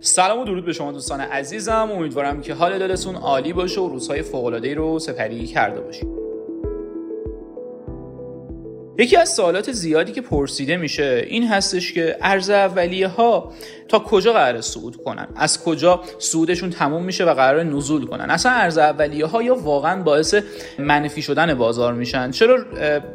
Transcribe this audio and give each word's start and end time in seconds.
سلام 0.00 0.40
و 0.40 0.44
درود 0.44 0.64
به 0.64 0.72
شما 0.72 0.92
دوستان 0.92 1.20
عزیزم. 1.20 1.88
امیدوارم 1.92 2.40
که 2.40 2.54
حال 2.54 2.78
دلتون 2.78 3.14
عالی 3.14 3.52
باشه 3.52 3.80
و 3.80 3.88
روزهای 3.88 4.22
فوق‌العاده‌ای 4.22 4.74
رو 4.74 4.98
سپری 4.98 5.46
کرده 5.46 5.80
باشید. 5.80 6.15
یکی 8.98 9.16
از 9.16 9.34
سوالات 9.34 9.72
زیادی 9.72 10.12
که 10.12 10.20
پرسیده 10.20 10.76
میشه 10.76 11.24
این 11.28 11.48
هستش 11.48 11.92
که 11.92 12.16
ارز 12.20 12.50
اولیه 12.50 13.08
ها 13.08 13.52
تا 13.88 13.98
کجا 13.98 14.32
قرار 14.32 14.60
صعود 14.60 14.96
کنن؟ 14.96 15.28
از 15.36 15.62
کجا 15.62 16.00
صعودشون 16.18 16.70
تموم 16.70 17.04
میشه 17.04 17.24
و 17.24 17.34
قرار 17.34 17.62
نزول 17.62 18.06
کنن؟ 18.06 18.30
اصلا 18.30 18.52
ارز 18.52 18.78
اولیه 18.78 19.26
ها 19.26 19.42
یا 19.42 19.54
واقعا 19.54 20.02
باعث 20.02 20.34
منفی 20.78 21.22
شدن 21.22 21.54
بازار 21.54 21.94
میشن؟ 21.94 22.30
چرا 22.30 22.58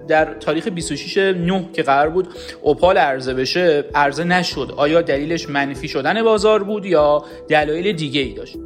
در 0.07 0.33
تاریخ 0.33 0.67
26 0.67 1.17
9 1.17 1.69
که 1.73 1.83
قرار 1.83 2.09
بود 2.09 2.27
اوپال 2.61 2.97
عرضه 2.97 3.33
بشه 3.33 3.85
عرضه 3.95 4.23
نشد؟ 4.23 4.73
آیا 4.77 5.01
دلیلش 5.01 5.49
منفی 5.49 5.87
شدن 5.87 6.23
بازار 6.23 6.63
بود 6.63 6.85
یا 6.85 7.25
دلایل 7.49 7.91
دیگه 7.95 8.21
ای 8.21 8.33
داشت؟ 8.33 8.57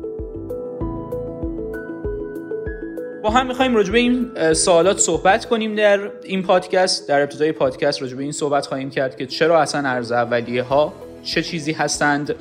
با 3.25 3.31
هم 3.31 3.47
می‌خوایم 3.47 3.75
راجع 3.75 3.91
به 3.91 3.97
این 3.97 4.53
سوالات 4.53 4.97
صحبت 4.97 5.45
کنیم 5.45 5.75
در 5.75 5.99
این 6.23 6.43
پادکست 6.43 7.07
در 7.07 7.21
ابتدای 7.21 7.51
پادکست 7.51 8.01
راجع 8.01 8.15
به 8.15 8.23
این 8.23 8.31
صحبت 8.31 8.65
خواهیم 8.65 8.89
کرد 8.89 9.17
که 9.17 9.25
چرا 9.25 9.61
اصلا 9.61 9.89
ارز 9.89 10.11
اولیه 10.11 10.63
ها 10.63 10.93
چه 11.23 11.43
چیزی 11.43 11.71
هستند 11.71 12.35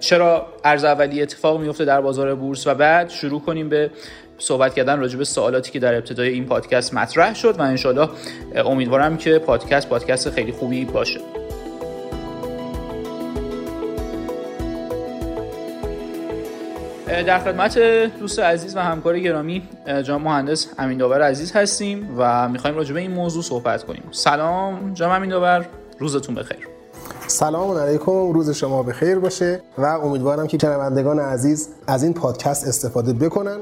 چرا 0.00 0.46
ارز 0.64 0.84
اولیه 0.84 1.22
اتفاق 1.22 1.60
میفته 1.60 1.84
در 1.84 2.00
بازار 2.00 2.34
بورس 2.34 2.66
و 2.66 2.74
بعد 2.74 3.10
شروع 3.10 3.40
کنیم 3.40 3.68
به 3.68 3.90
صحبت 4.38 4.74
کردن 4.74 5.00
راجع 5.00 5.18
به 5.18 5.24
سوالاتی 5.24 5.70
که 5.70 5.78
در 5.78 5.94
ابتدای 5.94 6.28
این 6.28 6.46
پادکست 6.46 6.94
مطرح 6.94 7.34
شد 7.34 7.54
و 7.58 7.62
انشالله 7.62 8.08
امیدوارم 8.64 9.16
که 9.16 9.38
پادکست 9.38 9.88
پادکست 9.88 10.30
خیلی 10.30 10.52
خوبی 10.52 10.84
باشه. 10.84 11.41
در 17.12 17.38
خدمت 17.38 17.78
دوست 18.18 18.38
عزیز 18.38 18.76
و 18.76 18.80
همکار 18.80 19.18
گرامی 19.18 19.68
جان 20.04 20.22
مهندس 20.22 20.66
امین 20.78 20.98
داور 20.98 21.22
عزیز 21.22 21.52
هستیم 21.52 22.14
و 22.18 22.48
می‌خوایم 22.48 22.76
راجع 22.76 22.94
به 22.94 23.00
این 23.00 23.10
موضوع 23.10 23.42
صحبت 23.42 23.84
کنیم. 23.84 24.02
سلام 24.10 24.94
جان 24.94 25.10
امین 25.10 25.30
داور 25.30 25.66
روزتون 25.98 26.34
بخیر. 26.34 26.68
سلام 27.26 27.78
علیکم 27.78 28.32
روز 28.32 28.50
شما 28.50 28.82
بخیر 28.82 29.18
باشه 29.18 29.60
و 29.78 29.84
امیدوارم 29.84 30.46
که 30.46 30.58
شنوندگان 30.58 31.18
عزیز 31.18 31.68
از 31.86 32.02
این 32.02 32.14
پادکست 32.14 32.68
استفاده 32.68 33.12
بکنن. 33.12 33.58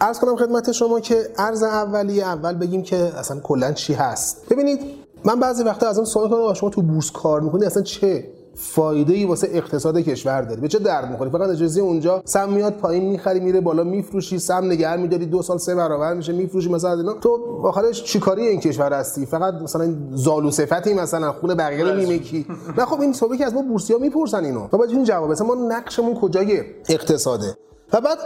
ارز 0.00 0.18
کنم 0.18 0.36
خدمت 0.36 0.72
شما 0.72 1.00
که 1.00 1.16
ارز 1.38 1.62
اولیه 1.62 2.24
اول 2.26 2.54
بگیم 2.54 2.82
که 2.82 2.96
اصلا 2.96 3.40
کلا 3.40 3.72
چی 3.72 3.94
هست. 3.94 4.46
ببینید 4.50 4.80
من 5.24 5.40
بعضی 5.40 5.62
وقتا 5.62 5.88
از 5.88 5.96
اون 5.96 6.04
سوال 6.04 6.28
کنم 6.30 6.54
شما 6.54 6.70
تو 6.70 6.82
بورس 6.82 7.10
کار 7.10 7.40
می‌کنید 7.40 7.64
اصلا 7.64 7.82
چه 7.82 8.24
فایده 8.62 9.12
ای 9.12 9.24
واسه 9.24 9.48
اقتصاد 9.52 9.98
کشور 9.98 10.42
داره 10.42 10.60
به 10.60 10.68
چه 10.68 10.78
درد 10.78 11.10
می‌خوری؟ 11.10 11.30
فقط 11.30 11.50
اجازه 11.50 11.80
اونجا. 11.80 12.22
سم 12.24 12.52
میاد 12.52 12.72
پایین 12.72 13.10
می‌خری 13.10 13.40
میره 13.40 13.60
بالا 13.60 13.84
میفروشی. 13.84 14.38
سم 14.38 14.64
نگه 14.64 14.96
میداری. 14.96 15.26
دو 15.26 15.42
سال 15.42 15.58
سه 15.58 15.74
برابر 15.74 16.14
میشه 16.14 16.32
میفروشی. 16.32 16.68
مثلا 16.68 16.92
اینا. 16.92 17.12
تو 17.12 17.60
آخرش 17.64 18.04
چیکاری 18.04 18.46
این 18.46 18.60
کشور 18.60 18.92
هستی؟ 18.92 19.26
فقط 19.26 19.54
مثلا 19.54 19.94
زالو 20.12 20.50
صفتی 20.50 20.94
مثلا 20.94 21.32
خون 21.32 21.54
بقیه 21.54 21.84
رو 21.84 21.96
میمیکی. 21.96 22.46
نه 22.78 22.84
خب 22.84 23.00
این 23.00 23.12
صحبه 23.12 23.36
که 23.36 23.46
از 23.46 23.54
ما 23.54 23.62
بورسیا 23.62 23.98
می‌پرسن 23.98 24.44
اینو. 24.44 24.68
و 24.72 24.78
بعد 24.78 24.90
این 24.90 25.04
جواب. 25.04 25.30
مثلا 25.30 25.46
ما 25.46 25.54
نقشمون 25.54 26.14
کجای 26.14 26.62
اقتصاده؟ 26.88 27.56
و 27.92 28.00
بعد 28.00 28.18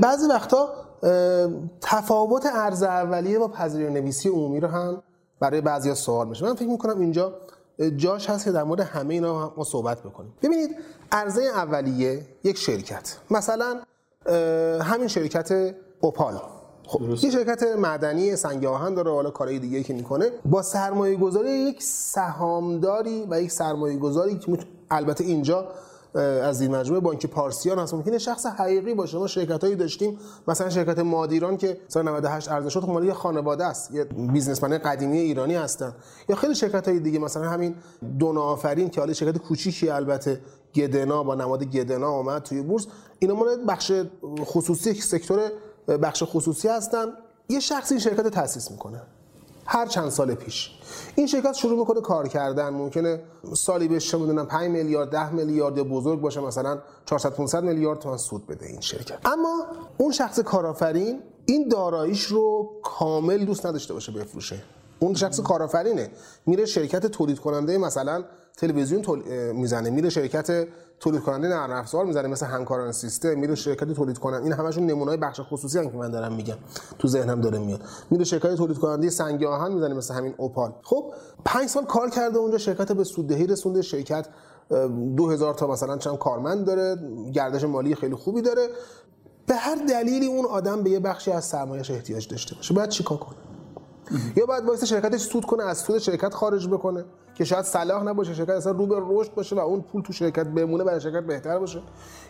بعضی 0.00 0.26
وقتا 0.26 0.68
تفاوت 1.80 2.46
ارز 2.54 2.82
اولیه 2.82 3.38
با 3.38 3.48
پذیرایی 3.48 3.94
نویسی 3.94 4.28
عمومی 4.28 4.60
رو 4.60 4.68
هم 4.68 5.02
برای 5.40 5.60
بعضیا 5.60 5.94
سوال 5.94 6.28
میشه. 6.28 6.44
من 6.44 6.54
فکر 6.54 6.68
می‌کنم 6.68 7.00
اینجا 7.00 7.32
جاش 7.96 8.30
هست 8.30 8.44
که 8.44 8.52
در 8.52 8.62
مورد 8.62 8.80
همه 8.80 9.14
اینا 9.14 9.54
ما 9.56 9.64
صحبت 9.64 10.02
بکنیم. 10.02 10.32
ببینید 10.42 10.76
عرضه 11.12 11.42
اولیه 11.42 12.26
یک 12.44 12.58
شرکت. 12.58 13.18
مثلا 13.30 13.80
همین 14.80 15.08
شرکت 15.08 15.74
اوپال. 16.00 16.40
خب 16.86 17.24
یه 17.24 17.30
شرکت 17.30 17.62
معدنی 17.62 18.36
سنگ 18.36 18.64
آهن 18.64 18.94
داره 18.94 19.10
حالا 19.10 19.30
کارهای 19.30 19.58
دیگه 19.58 19.82
که 19.82 19.94
می‌کنه. 19.94 20.30
با 20.44 20.62
سرمایه 20.62 21.16
گذاری 21.16 21.50
یک 21.50 21.82
سهامداری 21.82 23.26
و 23.30 23.42
یک 23.42 23.50
سرمایه 23.50 23.96
گذاری 23.96 24.38
که 24.38 24.58
البته 24.90 25.24
اینجا 25.24 25.68
از 26.14 26.60
این 26.60 26.76
مجموعه 26.76 27.00
بانک 27.00 27.26
پارسیان 27.26 27.78
هست 27.78 27.94
ممکنه 27.94 28.18
شخص 28.18 28.46
حقیقی 28.46 28.94
باشه. 28.94 29.18
ما 29.18 29.26
شرکت 29.26 29.64
هایی 29.64 29.76
داشتیم 29.76 30.18
مثلا 30.48 30.70
شرکت 30.70 30.98
مادیران 30.98 31.56
که 31.56 31.80
سال 31.88 32.08
98 32.08 32.48
ارزش 32.48 32.74
شد 32.74 32.80
خب 32.80 32.88
مال 32.88 33.04
یه 33.04 33.12
خانواده 33.12 33.64
است 33.64 33.90
یه 33.90 34.04
بیزنسمن 34.04 34.78
قدیمی 34.78 35.18
ایرانی 35.18 35.54
هستن. 35.54 35.94
یا 36.28 36.36
خیلی 36.36 36.54
شرکت 36.54 36.88
های 36.88 37.00
دیگه 37.00 37.18
مثلا 37.18 37.48
همین 37.48 37.74
دون 38.18 38.38
آفرین 38.38 38.90
که 38.90 39.00
حالا 39.00 39.12
شرکت 39.12 39.38
کوچیکی 39.38 39.90
البته 39.90 40.40
گدنا 40.74 41.22
با 41.22 41.34
نماد 41.34 41.64
گدنا 41.64 42.08
اومد 42.08 42.42
توی 42.42 42.62
بورس. 42.62 42.86
اینا 43.18 43.34
مال 43.34 43.48
بخش 43.68 43.92
خصوصی 44.40 44.94
سکتور 44.94 45.40
بخش 46.02 46.22
خصوصی 46.26 46.68
هستن. 46.68 47.06
یه 47.48 47.60
شخصی 47.60 47.94
این 47.94 48.00
شرکت 48.00 48.28
تاسیس 48.28 48.70
می‌کنه. 48.70 49.02
هر 49.66 49.86
چند 49.86 50.08
سال 50.08 50.34
پیش. 50.34 50.70
این 51.14 51.26
شرکت 51.26 51.52
شروع 51.52 51.78
می‌کنه 51.78 52.00
کار 52.00 52.28
کردن. 52.28 52.68
ممکنه 52.68 53.20
سالی 53.54 53.88
بهش 53.88 54.10
چه 54.10 54.18
می‌دونم 54.18 54.46
5 54.46 54.70
میلیارد 54.70 55.10
10 55.10 55.30
میلیارد 55.30 55.76
یا 55.76 55.84
بزرگ 55.84 56.20
باشه 56.20 56.40
مثلا 56.40 56.78
400 57.06 57.30
500 57.30 57.64
میلیارد 57.64 57.98
تومان 57.98 58.18
سود 58.18 58.46
بده 58.46 58.66
این 58.66 58.80
شرکت. 58.80 59.18
اما 59.24 59.66
اون 59.98 60.12
شخص 60.12 60.40
کارآفرین 60.40 61.20
این 61.46 61.68
داراییش 61.68 62.22
رو 62.22 62.70
کامل 62.82 63.44
دوست 63.44 63.66
نداشته 63.66 63.94
باشه 63.94 64.12
بفروشه. 64.12 64.62
اون 64.98 65.14
شخص 65.14 65.40
کارآفرینه. 65.40 66.10
میره 66.46 66.66
شرکت 66.66 67.06
تولید 67.06 67.38
کننده 67.38 67.78
مثلا 67.78 68.24
تلویزیون 68.56 69.02
تول... 69.02 69.52
می‌زنه. 69.52 69.90
میره 69.90 70.08
شرکت 70.08 70.68
تولید 71.00 71.22
کننده 71.22 71.48
نرم 71.48 71.70
افزار 71.70 72.04
می‌زنه. 72.04 72.28
مثل 72.28 72.46
همکاران 72.46 72.92
سیستم 72.92 73.38
میره 73.38 73.54
شرکت 73.54 73.92
تولید 73.92 74.18
کننده 74.18 74.44
این 74.44 74.52
همشون 74.52 74.86
نمونه‌های 74.86 75.16
بخش 75.16 75.40
خصوصی 75.40 75.78
هم 75.78 75.90
که 75.90 75.96
من 75.96 76.10
دارم 76.10 76.32
میگم. 76.32 76.56
تو 76.98 77.08
ذهنم 77.08 77.40
داره 77.40 77.58
میاد. 77.58 77.80
میره 78.10 78.24
شرکت 78.24 78.54
تولید 78.54 78.78
کننده 78.78 79.10
سنگ 79.10 79.44
آهن 79.44 79.72
می‌زنه 79.72 79.94
مثل 79.94 80.14
همین 80.14 80.34
اوپال. 80.36 80.72
خب 80.82 81.12
5 81.44 81.68
سال 81.68 81.84
کار 81.84 82.10
کرده 82.10 82.38
اونجا. 82.38 82.58
شرکت 82.58 82.92
به 82.92 83.04
سوددهی 83.04 83.46
رسونده. 83.46 83.82
شرکت 83.82 84.26
2000 85.16 85.54
تا 85.54 85.66
مثلا 85.66 85.98
چند 85.98 86.18
کارمند 86.18 86.66
داره. 86.66 86.96
گردش 87.32 87.64
مالی 87.64 87.94
خیلی 87.94 88.14
خوبی 88.14 88.42
داره. 88.42 88.68
به 89.46 89.54
هر 89.54 89.74
دلیلی 89.88 90.26
اون 90.26 90.46
آدم 90.46 90.82
به 90.82 90.90
یه 90.90 91.00
بخشی 91.00 91.30
از 91.30 91.44
سرمایه‌اش 91.44 91.90
احتیاج 91.90 92.28
داشته 92.28 92.54
باشه. 92.54 92.74
باید 92.74 92.88
چیکار 92.88 93.18
کنه؟ 93.18 93.36
یا 94.36 94.46
بعد 94.46 94.64
واسه 94.64 94.86
شرکتش 94.86 95.20
سود 95.20 95.44
کنه 95.44 95.64
از 95.64 95.78
سود 95.78 95.98
شرکت 95.98 96.34
خارج 96.34 96.68
بکنه 96.68 97.04
که 97.34 97.44
شاید 97.44 97.64
صلاح 97.64 98.02
نباشه 98.02 98.34
شرکت 98.34 98.50
اصلا 98.50 98.72
رو 98.72 98.86
به 98.86 98.96
رشد 99.08 99.34
باشه 99.34 99.56
و 99.56 99.58
اون 99.58 99.80
پول 99.80 100.02
تو 100.02 100.12
شرکت 100.12 100.46
بمونه 100.46 100.84
برای 100.84 101.00
شرکت 101.00 101.26
بهتر 101.26 101.58
باشه. 101.58 101.82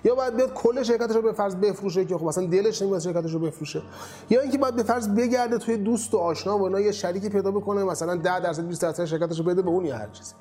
یا 0.05 0.15
بعد 0.15 0.37
بیاد 0.37 0.55
کل 0.55 0.83
شرکتش 0.83 1.17
رو 1.17 1.23
به 1.23 1.33
فرض 1.33 1.55
بفروشه 1.55 2.05
که 2.05 2.19
خب 2.19 2.25
مثلا 2.25 2.47
دلش 2.47 2.83
نمیاد 2.83 3.01
شرکتش 3.01 3.33
رو 3.33 3.39
بفروشه. 3.39 3.83
یا 4.31 4.41
اینکه 4.41 4.59
بعد 4.59 4.77
به 4.77 4.83
فرض 4.83 5.09
بگرده 5.09 5.59
توی 5.59 5.77
دوست 5.77 6.15
و 6.15 6.19
آشنا 6.19 6.59
و 6.59 6.63
اینا 6.63 6.81
یه 6.81 6.93
شریکی 6.93 7.29
پیدا 7.29 7.51
بکنه 7.51 7.85
مثلا 7.85 8.17
10 8.17 8.41
درصد 8.41 8.63
20 8.63 8.83
درصد 8.83 9.05
شرکتش 9.05 9.39
رو 9.39 9.45
بده 9.45 9.63
به 9.63 9.71
اون 9.71 9.85
یا 9.85 9.97
هر 9.97 10.09
چیزی. 10.13 10.35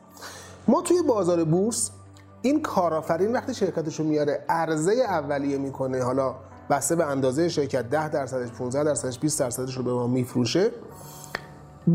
ما 0.68 0.82
توی 0.82 1.02
بازار 1.02 1.44
بورس 1.44 1.92
این 2.42 2.62
کارآفرین 2.62 3.34
وقتی 3.34 3.54
شرکتش 3.54 4.00
رو 4.00 4.06
میاره 4.06 4.46
عرضه 4.50 4.92
اولیه 4.92 5.58
می‌کنه 5.58 6.04
حالا 6.04 6.36
بسته 6.70 6.96
به 6.96 7.06
اندازه 7.06 7.50
شرکت 7.50 7.90
10 7.90 8.10
درصدش 8.10 8.50
15 8.50 8.84
درصدش 8.84 9.20
20 9.20 9.40
درصدش 9.40 9.78
رو 9.78 9.84
به 9.84 9.94
ما 9.94 10.08
میفروشه. 10.08 10.72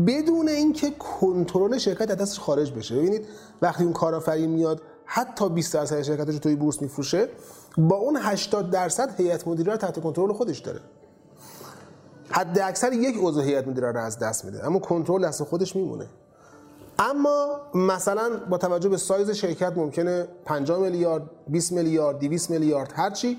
بدون 0.07 0.49
اینکه 0.49 0.91
کنترل 0.91 1.77
شرکت 1.77 2.11
از 2.11 2.17
دستش 2.17 2.39
خارج 2.39 2.71
بشه. 2.71 2.95
ببینید 2.95 3.25
وقتی 3.61 3.83
اون 3.83 3.93
کارآفرین 3.93 4.49
میاد 4.49 4.81
حتی 5.05 5.49
20 5.49 5.73
درصد 5.73 6.01
شرکتش 6.01 6.33
رو 6.33 6.39
توی 6.39 6.55
بورس 6.55 6.81
میفروشه 6.81 7.29
با 7.77 7.95
اون 7.95 8.17
80 8.17 8.71
درصد 8.71 9.19
هیئت 9.19 9.47
مدیره 9.47 9.77
تحت 9.77 9.99
کنترل 10.01 10.33
خودش 10.33 10.59
داره. 10.59 10.79
حد 12.29 12.59
اکثر 12.59 12.93
یک 12.93 13.15
عضو 13.21 13.41
هیئت 13.41 13.67
مدیره 13.67 13.91
رو 13.91 13.99
از 13.99 14.19
دست 14.19 14.45
میده. 14.45 14.65
اما 14.65 14.79
کنترل 14.79 15.27
دست 15.27 15.43
خودش 15.43 15.75
میمونه. 15.75 16.05
اما 16.99 17.61
مثلا 17.75 18.29
با 18.49 18.57
توجه 18.57 18.89
به 18.89 18.97
سایز 18.97 19.31
شرکت 19.31 19.73
ممکنه 19.75 20.27
50 20.45 20.79
میلیارد 20.79 21.23
20 21.47 21.71
میلیارد 21.71 22.19
200 22.19 22.49
میلیارد 22.49 22.93
هرچی 22.95 23.37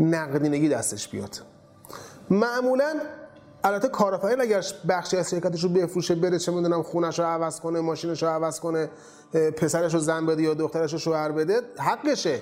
نقدینگی 0.00 0.68
دستش 0.68 1.08
بیاد. 1.08 1.38
معمولا 2.30 2.94
البته 3.64 3.88
کارآفرین 3.88 4.40
اگر 4.40 4.64
بخشی 4.88 5.16
از 5.16 5.30
شرکتش 5.30 5.62
رو 5.62 5.68
بفروشه 5.68 6.14
بره 6.14 6.38
چه 6.38 6.52
می‌دونم 6.52 6.82
خونش 6.82 7.18
رو 7.18 7.24
عوض 7.24 7.60
کنه 7.60 7.80
ماشینش 7.80 8.22
رو 8.22 8.28
عوض 8.28 8.60
کنه 8.60 8.90
پسرش 9.32 9.94
رو 9.94 10.00
زن 10.00 10.26
بده 10.26 10.42
یا 10.42 10.54
دخترش 10.54 10.92
رو 10.92 10.98
شوهر 10.98 11.32
بده 11.32 11.60
حقشه. 11.78 12.40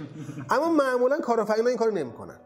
اما 0.50 0.68
معمولا 0.68 1.18
کارآفرینا 1.18 1.68
این 1.68 1.78
کارو 1.78 1.94
نمی‌کنن. 1.94 2.36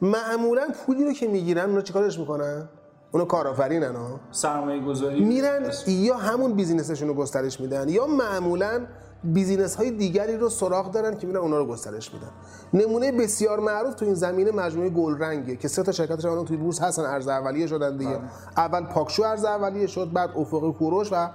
معمولا 0.00 0.68
پولی 0.86 1.04
رو 1.04 1.12
که 1.12 1.28
می‌گیرن 1.28 1.68
اونا 1.68 1.80
چیکارش 1.80 2.18
می‌کنن؟ 2.18 2.68
اونو 3.12 3.26
کارآفرین 3.26 3.96
ها 3.96 4.20
سرمایه 4.30 4.84
گذاری 4.84 5.24
میرن 5.24 5.70
یا 5.86 6.16
همون 6.16 6.52
business 6.52 6.89
شون 6.89 7.08
رو 7.08 7.14
گسترش 7.14 7.60
میدن 7.60 7.88
یا 7.88 8.06
معمولا 8.06 8.86
business 9.24 9.76
های 9.76 9.90
دیگری 9.90 10.36
رو 10.36 10.48
سراغ 10.48 10.92
دارن 10.92 11.16
که 11.16 11.26
میرن 11.26 11.38
اونا 11.38 11.58
رو 11.58 11.66
گسترش 11.66 12.14
میدن. 12.14 12.30
نمونه 12.74 13.12
بسیار 13.12 13.60
معروف 13.60 13.94
تو 13.94 14.04
این 14.04 14.14
زمینه 14.14 14.50
مجموعه 14.50 14.90
گلرنگه 14.90 15.56
که 15.56 15.68
سه 15.68 15.82
تا 15.82 15.92
شرکتش 15.92 16.24
الان 16.24 16.44
توی 16.44 16.56
بورس 16.56 16.82
هستن 16.82 17.02
عرضه 17.02 17.28
اولیه 17.28 17.66
شدن 17.66 17.96
دیگه. 17.96 18.18
اول 18.56 18.84
پاکشو 18.84 19.22
عرضه 19.22 19.44
اولیه 19.44 19.86
شد 19.86 20.12
بعد 20.12 20.30
افق 20.36 20.72
کوروش 20.78 21.08
و 21.12 21.28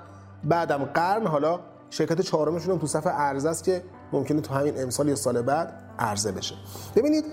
بعدم 0.44 0.86
قرن. 0.86 1.28
حالا 1.28 1.60
شرکت 1.90 2.22
چهارمشون 2.22 2.74
هم 2.74 2.80
تو 2.80 2.88
صف 2.88 3.08
عرضه 3.08 3.50
است 3.50 3.64
که 3.64 3.84
ممکنه 4.14 4.42
تو 4.42 4.54
همین 4.54 4.82
امسال 4.82 5.08
یا 5.08 5.16
سال 5.16 5.42
بعد 5.42 5.74
عرضه 6.00 6.32
بشه. 6.32 6.56
ببینید 6.96 7.26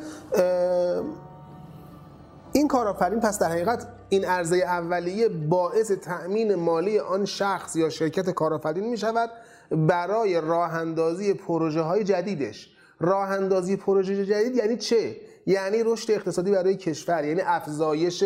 این 2.52 2.68
کارآفرین 2.68 3.20
پس 3.20 3.38
در 3.38 3.50
حقیقت 3.50 3.88
این 4.08 4.24
عرضه 4.24 4.56
اولیه 4.56 5.28
باعث 5.28 5.90
تأمین 5.90 6.54
مالی 6.54 6.98
آن 6.98 7.24
شخص 7.24 7.76
یا 7.76 7.88
شرکت 7.88 8.30
کارآفرین 8.30 8.90
می 8.90 8.96
شود 8.96 9.30
برای 9.70 10.40
راه 10.40 10.74
اندازی 10.74 11.34
پروژه 11.34 11.80
های 11.80 12.04
جدیدش. 12.04 12.76
راه 13.00 13.30
اندازی 13.30 13.76
پروژه 13.76 14.26
جدید 14.26 14.56
یعنی 14.56 14.76
چه؟ 14.76 15.16
یعنی 15.46 15.82
رشد 15.84 16.10
اقتصادی 16.10 16.50
برای 16.50 16.76
کشور 16.76 17.24
یعنی 17.24 17.40
افزایش 17.40 18.24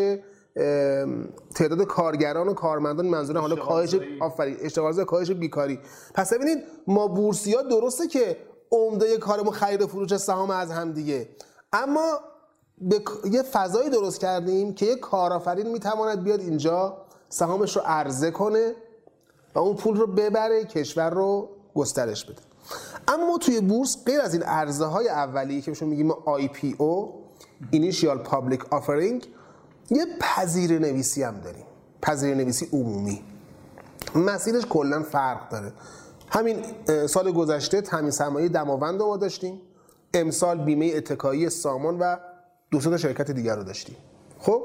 تعداد 1.55 1.83
کارگران 1.83 2.49
و 2.49 2.55
کارمندان 2.55 3.07
منظور 3.07 3.39
حالا 3.39 3.57
کاهش 3.57 3.97
آفرین 4.21 4.57
اشتغال 4.61 5.05
کاهش 5.05 5.31
بیکاری. 5.31 5.79
پس 6.15 6.33
ببینید 6.33 6.59
ما 6.87 7.09
بورسی 7.09 7.55
ها 7.55 7.63
درسته 7.63 8.07
که 8.07 8.37
عمده 8.73 9.17
کارمون 9.17 9.53
خرید 9.53 9.83
و 9.83 9.87
فروش 9.87 10.17
سهام 10.17 10.51
از 10.51 10.71
هم 10.71 10.93
دیگه. 10.93 11.29
اما 11.73 12.21
به 12.79 13.01
یه 13.31 13.43
فضایی 13.43 13.91
درست 13.91 14.21
کردیم 14.21 14.75
که 14.75 14.87
یه 14.87 14.97
کارآفرین 14.97 15.73
می‌تواند 15.73 16.25
بیاد 16.25 16.41
اینجا 16.41 16.97
سهامش 17.29 17.77
رو 17.77 17.83
عرضه 17.85 18.31
کنه 18.31 18.75
و 19.55 19.59
اون 19.59 19.77
پول 19.77 19.97
رو 19.97 20.07
ببره 20.07 20.65
کشور 20.65 21.11
رو 21.11 21.49
گسترش 21.75 22.25
بده. 22.25 22.43
اما 23.09 23.39
توی 23.39 23.61
بورس 23.61 24.05
غیر 24.07 24.21
از 24.21 24.35
این 24.35 24.43
عرضه 24.43 24.85
های 24.85 25.09
اولیه 25.09 25.61
که 25.61 25.71
بهشون 25.71 25.89
میگیم 25.89 26.13
IPO 26.13 27.09
Initial 27.75 28.29
Public 28.29 28.61
Offering 28.73 29.27
یه 29.91 30.07
پذیر 30.21 30.79
نویسی 30.79 31.23
هم 31.23 31.41
داریم. 31.41 31.65
پذیر 32.03 32.35
نویسی 32.35 32.69
عمومی. 32.73 33.23
مسیرش 34.15 34.67
کلا 34.67 35.03
فرق 35.03 35.49
داره. 35.49 35.73
همین 36.29 36.65
سال 37.07 37.33
گذشته 37.33 37.81
تامین 37.81 38.11
سرمایه 38.11 38.49
دماوند 38.49 39.01
رو 39.01 39.07
ما 39.07 39.17
داشتیم. 39.17 39.61
امسال 40.15 40.65
بیمه 40.65 40.93
اتکایی 40.95 41.51
سامان 41.51 41.99
و 41.99 42.17
دو 42.71 42.81
تا 42.81 42.97
شرکت 42.97 43.31
دیگر 43.31 43.57
رو 43.57 43.65
داشتیم. 43.65 43.97
خب 44.39 44.63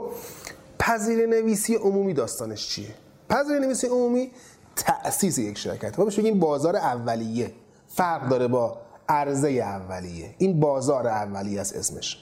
پذیر 0.79 1.25
نویسی 1.25 1.75
عمومی 1.75 2.13
داستانش 2.13 2.69
چیه؟ 2.69 2.95
پذیر 3.29 3.59
نویسی 3.59 3.87
عمومی 3.87 4.31
تأسیس 4.75 5.37
یک 5.37 5.57
شرکت. 5.57 5.99
ما 5.99 6.05
بهش 6.05 6.19
بگیم 6.19 6.39
بازار 6.39 6.75
اولیه. 6.75 7.51
فرق 7.87 8.29
داره 8.29 8.47
با 8.47 8.77
عرضه 9.09 9.49
اولیه. 9.49 10.35
این 10.37 10.59
بازار 10.59 11.07
اولیه 11.07 11.61
است 11.61 11.75
اسمش. 11.75 12.17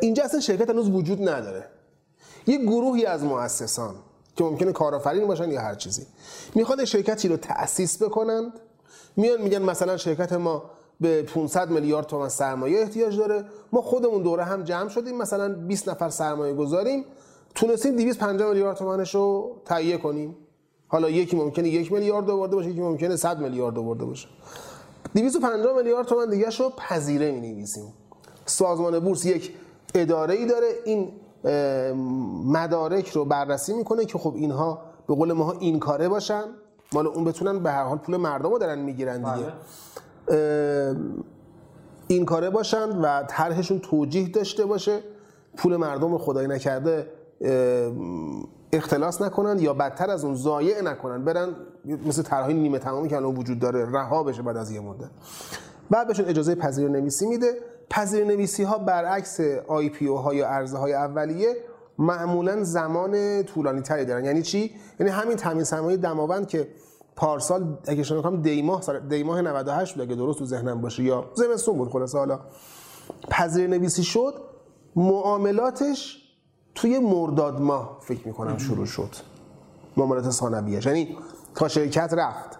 اینجا 0.00 0.24
اصلا 0.24 0.40
شرکت 0.40 0.70
هنوز 0.70 0.90
وجود 0.90 1.28
نداره. 1.28 1.64
یه 2.46 2.58
گروهی 2.58 3.06
از 3.06 3.24
مؤسسان 3.24 3.94
که 4.36 4.44
ممکنه 4.44 4.72
کارآفرین 4.72 5.26
باشن 5.26 5.50
یا 5.50 5.60
هر 5.60 5.74
چیزی 5.74 6.06
می‌خواد 6.54 6.84
شرکتی 6.84 7.28
رو 7.28 7.36
تأسیس 7.36 8.02
بکنند. 8.02 8.52
میان 9.16 9.42
میگن 9.42 9.62
مثلا 9.62 9.96
شرکت 9.96 10.32
ما 10.32 10.62
به 11.00 11.22
500 11.22 11.70
میلیارد 11.70 12.06
تومان 12.06 12.28
سرمایه 12.28 12.80
احتیاج 12.80 13.16
داره. 13.16 13.44
ما 13.72 13.82
خودمون 13.82 14.22
دوره 14.22 14.44
هم 14.44 14.62
جمع 14.62 14.88
شدیم 14.88 15.16
مثلا 15.16 15.54
20 15.54 15.88
نفر 15.88 16.08
سرمایه 16.08 16.54
گذاریم. 16.54 17.04
تونستیم 17.54 17.96
250 17.96 18.48
میلیارد 18.48 18.76
تومانش 18.76 19.14
رو 19.14 19.56
تهیه 19.64 19.96
کنیم. 19.96 20.36
حالا 20.92 21.10
یکی 21.10 21.36
ممکنه 21.36 21.68
یک 21.68 21.92
میلیارد 21.92 22.30
آورده 22.30 22.56
باشه 22.56 22.70
یکی 22.70 22.80
ممکنه 22.80 23.16
100 23.16 23.40
میلیارد 23.40 23.78
آورده 23.78 24.04
باشه. 24.04 24.28
250 25.14 25.76
میلیارد 25.76 26.06
تومان 26.06 26.30
دیگه 26.30 26.50
رو 26.58 26.70
پذیره 26.76 27.30
می 27.32 27.40
نویسیم 27.40 27.92
سازمان 28.46 28.98
بورس 28.98 29.24
یک 29.24 29.54
اداره 29.94 30.34
ای 30.34 30.46
داره 30.46 30.66
این 30.84 31.12
مدارک 32.44 33.08
رو 33.08 33.24
بررسی 33.24 33.72
می‌کنه 33.72 34.04
که 34.04 34.18
خب 34.18 34.34
اینها 34.36 34.78
به 35.08 35.14
قول 35.14 35.32
ما 35.32 35.52
این 35.52 35.78
کاره 35.78 36.08
باشن. 36.08 36.42
مال 36.92 37.06
اون 37.06 37.24
بتونن 37.24 37.58
به 37.58 37.70
هر 37.70 37.84
حال 37.84 37.98
پول 37.98 38.16
مردم 38.16 38.50
رو 38.50 38.58
دارن 38.58 38.78
می‌گیرن 38.78 39.16
دیگه. 39.16 39.46
بله. 40.26 40.96
این 42.08 42.24
کاره 42.24 42.50
باشن 42.50 42.88
و 42.88 43.22
طرحشون 43.28 43.78
توجیه 43.78 44.28
داشته 44.28 44.64
باشه. 44.64 45.00
پول 45.56 45.76
مردم 45.76 46.12
رو 46.12 46.18
خدای 46.18 46.46
نکرده 46.46 47.06
اختلاس 48.72 49.22
نکنن 49.22 49.58
یا 49.58 49.74
بدتر 49.74 50.10
از 50.10 50.24
اون 50.24 50.34
ضایع 50.34 50.82
نکنن 50.82 51.24
برن 51.24 51.48
مثل 52.06 52.22
طرحهای 52.22 52.54
نیمه 52.54 52.78
تمامی 52.78 53.08
که 53.08 53.16
الان 53.16 53.36
وجود 53.36 53.58
داره 53.58 53.90
رها 53.92 54.22
بشه 54.22 54.42
بعد 54.42 54.56
از 54.56 54.70
یه 54.70 54.80
مدت. 54.80 55.10
بعد 55.90 56.06
بهشون 56.06 56.26
اجازه 56.26 56.54
پذیر 56.54 56.88
نویسی 56.88 57.26
میده. 57.26 57.54
پذیر 57.90 58.24
نویسی 58.24 58.62
ها 58.62 58.78
برعکس 58.78 59.40
آی 59.68 59.88
پی 59.88 60.06
او 60.06 60.16
ها 60.16 60.34
یا 60.34 60.48
ارزه 60.48 60.78
های 60.78 60.92
اولیه 60.92 61.56
معمولا 61.98 62.64
زمان 62.64 63.42
طولانی 63.42 63.80
تری 63.80 64.04
دارن. 64.04 64.24
یعنی 64.24 64.42
چی؟ 64.42 64.74
یعنی 65.00 65.12
همین 65.12 65.36
تامین 65.36 65.64
سرمایه 65.64 65.96
دماوند 65.96 66.48
که 66.48 66.68
پارسال 67.16 67.78
اگه 67.86 68.02
شما 68.02 68.22
کنم 68.22 68.42
دی 68.42 68.62
ماه 68.62 69.00
دی 69.08 69.22
ماه 69.22 69.42
98 69.42 69.94
بود 69.94 70.02
اگه 70.02 70.14
درست 70.14 70.38
تو 70.38 70.44
ذهنم 70.44 70.80
باشه 70.80 71.02
یا 71.02 71.24
زمستون 71.34 71.76
بود 71.76 71.88
خلاص 71.88 72.14
حالا. 72.14 72.40
پذیر 73.30 73.66
نویسی 73.66 74.02
شد 74.02 74.34
معاملاتش 74.96 76.29
توی 76.74 76.98
مرداد 76.98 77.60
ماه 77.60 77.98
فکر 78.00 78.26
می‌کنم 78.26 78.58
شروع 78.58 78.86
شد. 78.86 79.16
معاملات 79.96 80.30
ثانویه. 80.30 80.86
یعنی 80.86 81.16
تا 81.54 81.68
شرکت 81.68 82.14
رفت 82.14 82.58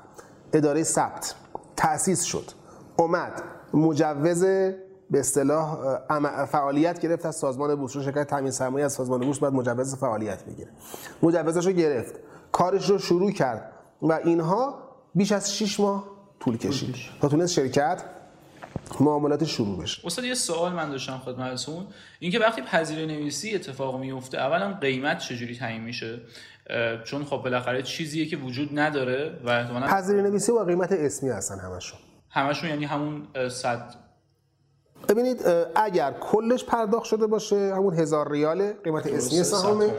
اداره 0.52 0.82
ثبت 0.82 1.34
تأسیس 1.76 2.22
شد. 2.22 2.50
اومد. 2.96 3.42
مجوز 3.74 4.44
به 5.10 5.20
اصطلاح 5.20 5.96
فعالیت 6.44 7.00
گرفت 7.00 7.26
از 7.26 7.36
سازمان 7.36 7.74
بورس. 7.74 7.92
شرکت 7.92 8.26
تامین 8.26 8.50
سرمایه 8.50 8.84
از 8.84 8.92
سازمان 8.92 9.20
بورس 9.20 9.38
باید 9.38 9.54
مجوز 9.54 9.96
فعالیت 9.96 10.44
بگیره 10.44 10.70
مجوزش 11.22 11.66
رو 11.66 11.72
گرفت. 11.72 12.14
کارش 12.52 12.90
رو 12.90 12.98
شروع 12.98 13.30
کرد 13.30 13.72
و 14.02 14.12
اینها 14.12 14.74
بیش 15.14 15.32
از 15.32 15.54
6 15.54 15.80
ماه 15.80 16.04
طول 16.40 16.56
کشید. 16.56 16.94
تا 17.20 17.28
تونست 17.28 17.52
شرکت 17.52 18.02
معاملات 19.00 19.44
شروع 19.44 19.82
بشه. 19.82 20.06
استاد 20.06 20.24
یه 20.24 20.34
سوال 20.34 20.72
من 20.72 20.90
داشتم 20.90 21.18
خدمتتون. 21.18 21.86
اینکه 22.20 22.38
وقتی 22.38 22.62
پذیر 22.62 23.06
نویسی 23.06 23.54
اتفاق 23.54 24.00
میفته 24.00 24.38
اولا 24.38 24.72
قیمت 24.72 25.18
چجوری 25.18 25.58
تعیین 25.58 25.82
میشه؟ 25.82 26.20
چون 27.04 27.24
خب 27.24 27.36
بالاخره 27.36 27.82
چیزیه 27.82 28.26
که 28.26 28.36
وجود 28.36 28.78
نداره 28.78 29.40
و 29.44 29.80
پذیر 29.80 30.22
نویسی 30.22 30.52
و 30.52 30.64
قیمت 30.64 30.92
اسمی 30.92 31.30
هستن 31.30 31.58
همشون. 31.58 31.98
همشون 32.30 32.70
یعنی 32.70 32.84
همون 32.84 33.26
صد. 33.48 33.94
ببینید 35.08 35.42
اگر 35.74 36.14
کلش 36.20 36.64
پرداخت 36.64 37.04
شده 37.04 37.26
باشه 37.26 37.74
همون 37.74 37.94
هزار 37.94 38.30
ریال 38.30 38.72
قیمت 38.72 39.06
اسمی 39.06 39.44
سهامه. 39.44 39.90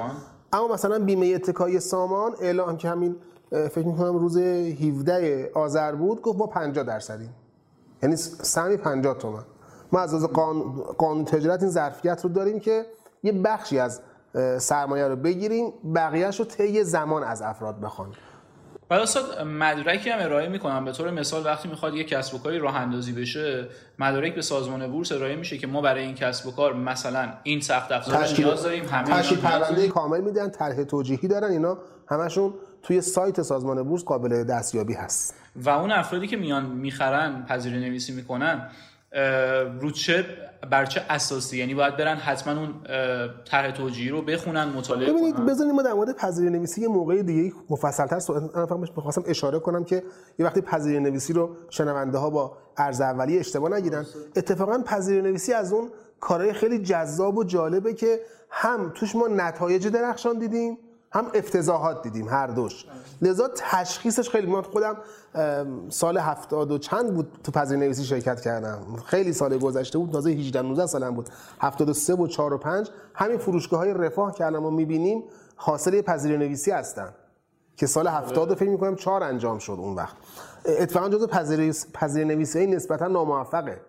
اما 0.54 0.68
مثلا 0.68 1.00
بیمه 1.00 1.26
اتکای 1.26 1.80
سامان 1.80 2.36
اعلام 2.42 2.78
که 2.78 2.90
همین 2.90 3.16
فکر 3.50 3.88
می‌کنم 3.88 4.18
روز 4.18 4.38
17 4.38 5.52
آذر 5.54 5.96
بود 5.96 6.22
گفت 6.22 6.40
ما 6.40 6.48
50 6.48 6.84
درصدیم. 6.84 7.30
یعنی 8.04 8.16
سهمی 8.16 8.78
50 8.78 9.18
تومن. 9.18 9.44
ما 9.92 10.00
از 10.00 10.14
از 10.14 10.28
قانون 10.98 11.26
تجارت 11.26 11.62
این 11.62 11.72
ظرفیت 11.72 12.24
رو 12.24 12.30
داریم 12.30 12.60
که 12.60 12.86
یه 13.24 13.32
بخشی 13.32 13.80
از 13.80 14.02
سرمایه 14.58 15.08
رو 15.08 15.16
بگیریم 15.16 15.74
بقیهش 15.96 16.40
رو 16.40 16.46
طی 16.46 16.84
زمان 16.84 17.24
از 17.24 17.42
افراد 17.42 17.80
بخوان. 17.80 18.14
بعد 18.90 19.02
استاد 19.02 19.42
مدرکی 19.42 20.10
هم 20.10 20.20
ارائه 20.22 20.50
می‌کنم. 20.50 20.86
به 20.86 20.92
طور 20.92 21.12
مثال 21.12 21.46
وقتی 21.46 21.68
می‌خواد 21.68 21.96
یک 21.96 22.08
کسب 22.08 22.36
و 22.36 22.38
کاری 22.38 22.60
راه 22.60 22.76
اندازی 22.76 23.12
بشه 23.12 23.68
مدرک 24.00 24.36
به 24.36 24.42
سازمان 24.42 24.92
بورس 24.92 25.12
ارائه 25.12 25.36
میشه 25.36 25.58
که 25.58 25.68
ما 25.68 25.82
برای 25.82 26.04
این 26.04 26.16
کسب 26.16 26.48
و 26.48 26.52
کار 26.52 26.74
مثلا 26.74 27.34
این 27.44 27.62
سخت 27.62 27.92
افزار 27.92 28.28
نیاز 28.38 28.64
داریم 28.64 28.86
همه 28.86 29.10
تشکیل 29.10 29.38
پرونده 29.42 29.88
کامل 29.88 30.22
میدن 30.22 30.50
طرح 30.50 30.84
توجیهی 30.84 31.28
دارن 31.28 31.52
اینا 31.52 31.78
همشون 32.08 32.54
توی 32.84 33.02
سایت 33.02 33.42
سازمان 33.42 33.84
بورس 33.84 34.04
قابل 34.04 34.44
دستیابی 34.44 34.94
هست. 34.94 35.36
و 35.56 35.70
اون 35.70 35.92
افرادی 35.92 36.28
که 36.28 36.38
میان 36.38 36.66
می‌خرن 36.66 37.46
پذیری 37.46 37.80
نویسی 37.80 38.14
می‌کنن 38.14 38.70
رو 39.82 39.92
چه 39.92 40.26
بر 40.70 40.86
چه 40.86 41.02
اساسی؟ 41.10 41.58
یعنی 41.58 41.74
باید 41.74 41.98
برن 41.98 42.18
حتما 42.18 42.60
اون 42.60 42.74
طرح 43.46 43.72
توجیهی 43.72 44.10
رو 44.10 44.22
بخونن 44.22 44.64
مطالعه 44.64 45.14
ببینید 45.14 45.36
بزنید 45.36 45.72
ما 45.72 45.82
در 45.82 45.94
مورد 45.94 46.16
پذیری 46.16 46.50
نویسی 46.50 46.82
یه 46.82 46.88
موقع 46.88 47.22
دیگه 47.22 47.56
مفصل‌تر 47.70 48.20
صحبت 48.20 48.52
بخواستم 48.98 49.24
اشاره 49.28 49.60
کنم 49.60 49.84
که 49.84 50.04
یه 50.40 50.46
وقتی 50.46 50.62
پذیری 50.62 51.00
نویسی 51.00 51.34
رو 51.34 51.56
شنونده 51.70 52.18
ها 52.18 52.30
با 52.30 52.58
ارز 52.78 53.02
اولیه 53.02 53.40
اشتباه 53.40 53.74
نگیرن. 53.74 54.06
اتفاقا 54.36 54.84
پذیری 54.86 55.22
نویسی 55.22 55.54
از 55.54 55.74
اون 55.74 55.90
کارهای 56.20 56.54
خیلی 56.54 56.80
جذاب 56.80 57.38
و 57.38 57.44
جالبه 57.44 57.94
که 57.94 58.20
هم 58.50 58.92
توش 58.96 59.16
ما 59.16 59.28
نتایج 59.28 59.88
درخشان 59.88 60.40
دیدیم 60.40 60.78
هم 61.12 61.26
افتضاحات 61.34 62.04
دیدیم 62.04 62.30
هر 62.30 62.48
دوش. 62.48 62.86
لذا 63.22 63.50
تشخیصش 63.56 64.30
خیلی 64.30 64.48
من 64.48 64.62
خودم 64.62 64.98
سال 65.90 66.18
هفتاد 66.18 66.72
و 66.72 66.78
چند 66.78 67.14
بود 67.14 67.40
تو 67.44 67.52
پذیر 67.52 67.78
نویسی 67.78 68.04
شرکت 68.04 68.42
کردم. 68.42 68.80
خیلی 69.06 69.34
سال 69.34 69.58
گذشته 69.58 69.98
بود. 69.98 70.12
تازه 70.12 70.30
18 70.30 70.62
19 70.62 70.86
سالم 70.86 71.16
بود. 71.16 71.30
73 71.60 72.14
و 72.14 72.28
4 72.28 72.54
و 72.54 72.58
5 72.58 72.90
همین 73.14 73.38
فروشگاه 73.38 73.80
های 73.80 73.94
رفاه 73.94 74.34
که 74.34 74.46
الان 74.46 74.64
ما 74.64 74.70
می‌بینیم 74.70 75.24
حاصل 75.56 76.02
پذیر 76.02 76.38
نویسی 76.38 76.72
هستن 76.72 77.14
که 77.76 77.88
سال 77.88 78.08
70 78.08 78.54
فکر 78.54 78.70
می‌کنم 78.70 78.96
4 78.96 79.24
انجام 79.24 79.60
شد 79.60 79.78
اون 79.80 79.96
وقت. 79.96 80.16
اتفاقا 80.66 81.10
جزو 81.10 81.28
پذیر 81.94 82.26
نویسی 82.26 82.60
های 82.60 82.68
نسبتا 82.68 83.08
ناموفقه. 83.08 83.82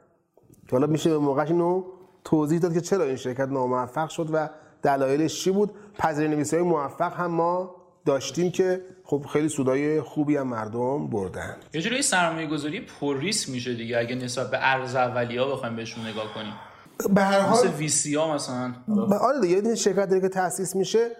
که 0.69 0.77
حالا 0.77 0.87
میشه 0.87 1.11
به 1.11 1.19
موقعش 1.19 1.51
اینو 1.51 1.85
توضیح 2.25 2.59
داد 2.59 2.75
که 2.75 2.81
چرا 2.81 3.05
این 3.05 3.17
شرکت 3.17 3.49
ناموفق 3.49 4.09
شد 4.09 4.29
و 4.33 4.49
دلایلش 4.83 5.45
چی 5.45 5.51
بود؟ 5.51 5.71
پذیر 5.99 6.29
نویسی 6.29 6.57
های 6.57 6.65
موفق 6.65 7.13
هم 7.13 7.31
ما 7.31 7.77
داشتیم 8.07 8.51
که 8.51 8.81
خب 9.05 9.27
خیلی 9.33 9.49
سودای 9.49 10.01
خوبی 10.01 10.37
هم 10.37 10.49
مردم 10.49 11.07
بردن. 11.07 11.57
یه 11.75 11.81
جوری 11.81 12.03
سرمایه 12.03 12.47
گذاری 12.47 12.81
پر 13.01 13.19
ریسک 13.19 13.51
میشه 13.51 13.75
دیگه 13.75 13.99
اگه 13.99 14.15
نسبت 14.15 14.51
به 14.51 14.59
ارز 14.61 14.95
اولیه 14.95 15.45
بخوایم 15.45 15.77
بهشون 15.77 16.07
نگاه 16.07 16.35
کنیم. 16.35 16.53
به 17.15 17.23
هر 17.23 17.41
حال 17.41 17.59
مثل 17.59 17.77
وی 17.77 17.89
سی 17.89 18.15
ها 18.15 18.35
مثلا 18.35 18.75
آره 19.21 19.41
دیگه 19.41 19.57
این 19.57 19.75
شرکت 19.75 20.09
داره 20.09 20.21
که 20.21 20.29
تأسیس 20.29 20.77
میشه 20.77 21.11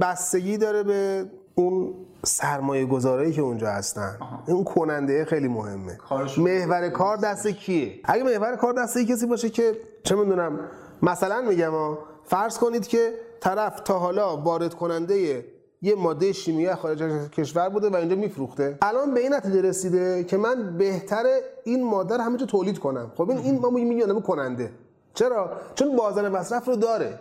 بستگی 0.00 0.58
داره 0.58 0.82
به 0.82 1.26
اون 1.54 1.94
سرمایه 2.22 2.86
گذارایی 2.86 3.32
که 3.32 3.42
اونجا 3.42 3.70
هستن. 3.70 4.18
اون 4.46 4.64
کننده 4.64 5.24
خیلی 5.24 5.48
مهمه. 5.48 5.98
محور 6.38 6.88
کار 6.88 7.16
دست 7.16 7.48
کیه؟ 7.48 8.00
اگه 8.04 8.24
محور 8.24 8.56
کار 8.56 8.72
دست 8.72 8.98
کسی 8.98 9.26
باشه 9.26 9.50
که 9.50 9.72
چه 10.02 10.14
می‌دونم 10.14 10.58
مثلا 11.02 11.40
میگم 11.40 11.70
ها، 11.70 11.98
فرض 12.26 12.58
کنید 12.58 12.86
که 12.86 13.12
طرف 13.40 13.80
تا 13.80 13.98
حالا 13.98 14.36
وارد 14.36 14.74
کننده 14.74 15.44
یه 15.82 15.94
ماده 15.94 16.32
شیمیایی 16.32 16.74
خارج 16.74 17.02
از 17.02 17.30
کشور 17.30 17.68
بوده 17.68 17.88
و 17.90 17.96
اینجا 17.96 18.16
میفروخته. 18.16 18.78
الان 18.82 19.14
به 19.14 19.20
این 19.20 19.34
نتیجه 19.34 19.62
رسیده 19.62 20.24
که 20.24 20.36
من 20.36 20.78
بهتره 20.78 21.40
این 21.64 21.84
ماده 21.84 22.16
رو 22.16 22.22
همینجا 22.22 22.46
تولید 22.46 22.78
کنم. 22.78 23.12
خب 23.14 23.30
این 23.30 23.38
این 23.38 23.58
ما 23.58 23.70
میگیم 23.70 24.20
کننده. 24.20 24.70
چرا؟ 25.14 25.52
چون 25.74 25.96
بازار 25.96 26.28
مصرف 26.28 26.64
رو 26.64 26.76
داره. 26.76 27.18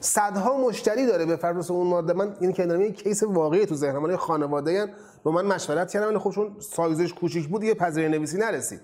صدها 0.00 0.56
مشتری 0.56 1.06
داره 1.06 1.26
به 1.26 1.36
فرض 1.36 1.70
اون 1.70 1.86
ماده. 1.86 2.12
من 2.12 2.36
این 2.40 2.52
که 2.52 2.66
یه 2.66 2.92
کیس 2.92 3.22
واقعی 3.22 3.66
تو 3.66 3.74
ذهنم. 3.74 4.02
من 4.02 4.16
خانواده 4.16 4.72
ان 4.72 4.90
با 5.22 5.30
من 5.30 5.46
مشورت 5.46 5.90
کردم 5.90 6.08
ولی 6.08 6.18
خب 6.18 6.30
چون 6.30 6.56
سایزش 6.58 7.14
کوچیک 7.14 7.48
بود 7.48 7.64
یه 7.64 7.74
پذیرای 7.74 8.10
نویسی 8.10 8.38
نرسید. 8.38 8.80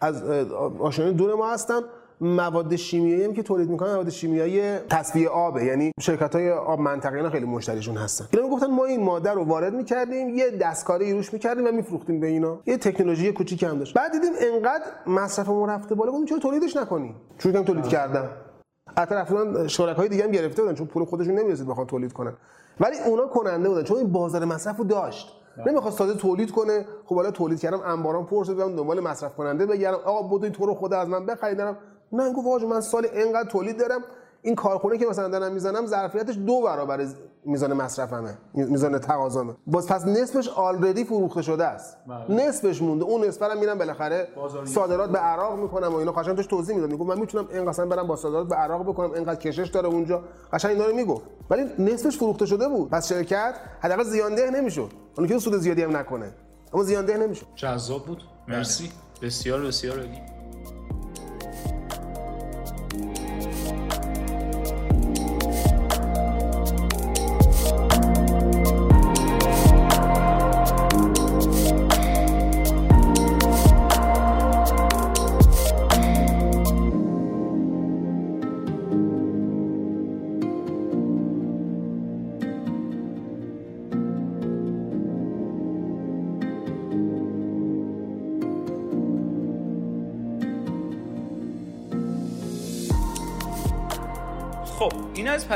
از 0.00 0.22
اه، 0.22 0.54
آشنایان 0.78 1.14
دور 1.16 1.34
ما 1.34 1.52
هستن. 1.52 1.80
مواد 2.20 2.76
شیمیایی 2.76 3.24
هم 3.24 3.32
که 3.32 3.42
تولید 3.42 3.70
می‌کنن 3.70 3.92
مواد 3.92 4.08
شیمیایی 4.08 4.78
تصفیه 4.78 5.28
آبه. 5.28 5.64
یعنی 5.64 5.92
شرکت 6.00 6.34
های 6.34 6.50
آب 6.50 6.80
منطقه 6.80 7.16
اینا 7.16 7.30
خیلی 7.30 7.46
مشتریشون 7.46 7.96
هستن. 7.96 8.26
اینا 8.32 8.46
می‌گفتن 8.46 8.66
ما 8.66 8.84
این 8.84 9.04
ماده 9.04 9.30
رو 9.30 9.44
وارد 9.44 9.74
می‌کردیم 9.74 10.28
یه 10.28 10.50
دستکاری 10.50 11.12
روش 11.12 11.32
می‌کردیم 11.32 11.66
و 11.66 11.72
میفروختیم 11.72 12.20
به 12.20 12.26
اینا. 12.26 12.60
یه 12.66 12.76
تکنولوژی 12.76 13.32
کوچیک 13.32 13.62
هم 13.62 13.78
داشت. 13.78 13.94
بعد 13.94 14.12
دیدیم 14.12 14.32
انقدر 14.40 14.84
مصرفمون 15.06 15.68
رفته 15.68 15.94
بالا. 15.94 16.12
گفتیم 16.12 16.26
چرا 16.26 16.38
تولیدش 16.38 16.76
نکنیم 16.76 17.14
کردیم 17.38 17.62
تولید 17.62 17.88
کردن. 17.88 18.30
حتی 18.96 19.14
رفتن 19.14 19.66
شرکای 19.66 20.08
دیگه 20.08 20.24
هم 20.24 20.30
گرفته 20.30 20.62
بودن 20.62 20.74
چون 20.74 20.86
پول 20.86 21.04
خودشون 21.04 21.34
نمی‌رسید 21.34 21.66
بخوان 21.66 21.86
تولید 21.86 22.12
کنن. 22.12 22.32
ولی 22.80 22.96
اونا 23.06 23.26
کننده 23.26 23.68
بودن 23.68 23.82
چون 23.82 23.96
این 23.96 24.12
بازار 24.12 24.44
مصرف 24.44 24.76
رو 24.76 24.84
داشت. 24.84 25.34
نمی‌خواست 25.66 25.98
تازه 25.98 26.14
تولید 26.14 26.50
کنه. 26.50 26.84
خب 27.04 27.14
حالا 27.14 27.30
تولید 27.30 27.60
کردم 27.60 27.80
انبارام 27.80 28.26
پر 28.26 28.44
شد 28.44 28.56
دنبال 28.56 29.00
مصرف 29.00 29.34
کننده 29.34 29.66
بگردم. 29.66 29.98
آقا 30.04 30.36
بدوین 30.36 30.52
تو 30.52 30.66
رو 30.66 30.74
خود 30.74 30.92
از 30.92 31.08
من 31.08 31.26
بخریدم 31.26 31.76
نه 32.12 32.32
گفت 32.32 32.46
آقا 32.46 32.66
من 32.66 32.80
سال 32.80 33.06
اینقدر 33.14 33.50
تولید 33.50 33.78
دارم 33.78 34.00
این 34.42 34.54
کارخونه 34.54 34.98
که 34.98 35.06
مثلا 35.06 35.28
دارم 35.28 35.52
می‌زنم 35.52 35.86
ظرفیتش 35.86 36.36
دو 36.36 36.62
برابر 36.62 37.06
میزان 37.44 37.72
مصرفمه 37.72 38.38
میزان 38.54 38.98
تقاضامه. 38.98 39.54
باز 39.66 39.86
پس 39.86 40.06
نصفش 40.06 40.48
آلردی 40.48 41.04
فروخته 41.04 41.42
شده 41.42 41.64
است. 41.64 41.96
نصفش 42.28 42.82
مونده. 42.82 43.04
اون 43.04 43.24
نصف 43.24 43.42
رو 43.42 43.60
میرم 43.60 43.78
بالاخره 43.78 44.28
صادرات 44.64 45.10
به 45.10 45.18
عراق 45.18 45.58
می‌کنم 45.58 45.92
و 45.94 45.96
اینا. 45.96 46.12
قشنگ 46.12 46.36
توش 46.36 46.46
توضیح 46.46 46.74
می‌داد 46.74 46.90
میگم 46.90 47.06
من 47.06 47.18
می‌تونم 47.20 47.48
این 47.52 47.70
قسم 47.70 47.88
برم 47.88 48.06
با 48.06 48.16
صادرات 48.16 48.48
به 48.48 48.54
عراق 48.54 48.82
بکنم. 48.82 49.12
اینقدر 49.12 49.40
کشش 49.40 49.68
داره 49.68 49.88
اونجا. 49.88 50.22
قشنگ 50.52 50.70
اینا 50.72 50.86
رو 50.86 50.96
می‌گفت. 50.96 51.22
ولی 51.50 51.62
نصفش 51.78 52.18
فروخته 52.18 52.46
شده 52.46 52.68
بود. 52.68 52.90
پس 52.90 53.08
شرکت 53.08 53.54
حداقل 53.80 54.04
زیانده 54.04 54.50
نمی‌شد. 54.50 54.90
اون 55.18 55.26
که 55.26 55.38
سود 55.38 55.56
زیادی 55.56 55.82
هم 55.82 55.96
نکنه. 55.96 56.32
اما 56.72 56.82
زیانده 56.82 57.16
نمی‌شد. 57.16 57.46
جذاب 57.54 58.06
بود. 58.06 58.22
مرسی. 58.48 58.90
بسیار 59.22 59.60
بسیار 59.60 59.96
عالی. 59.96 60.37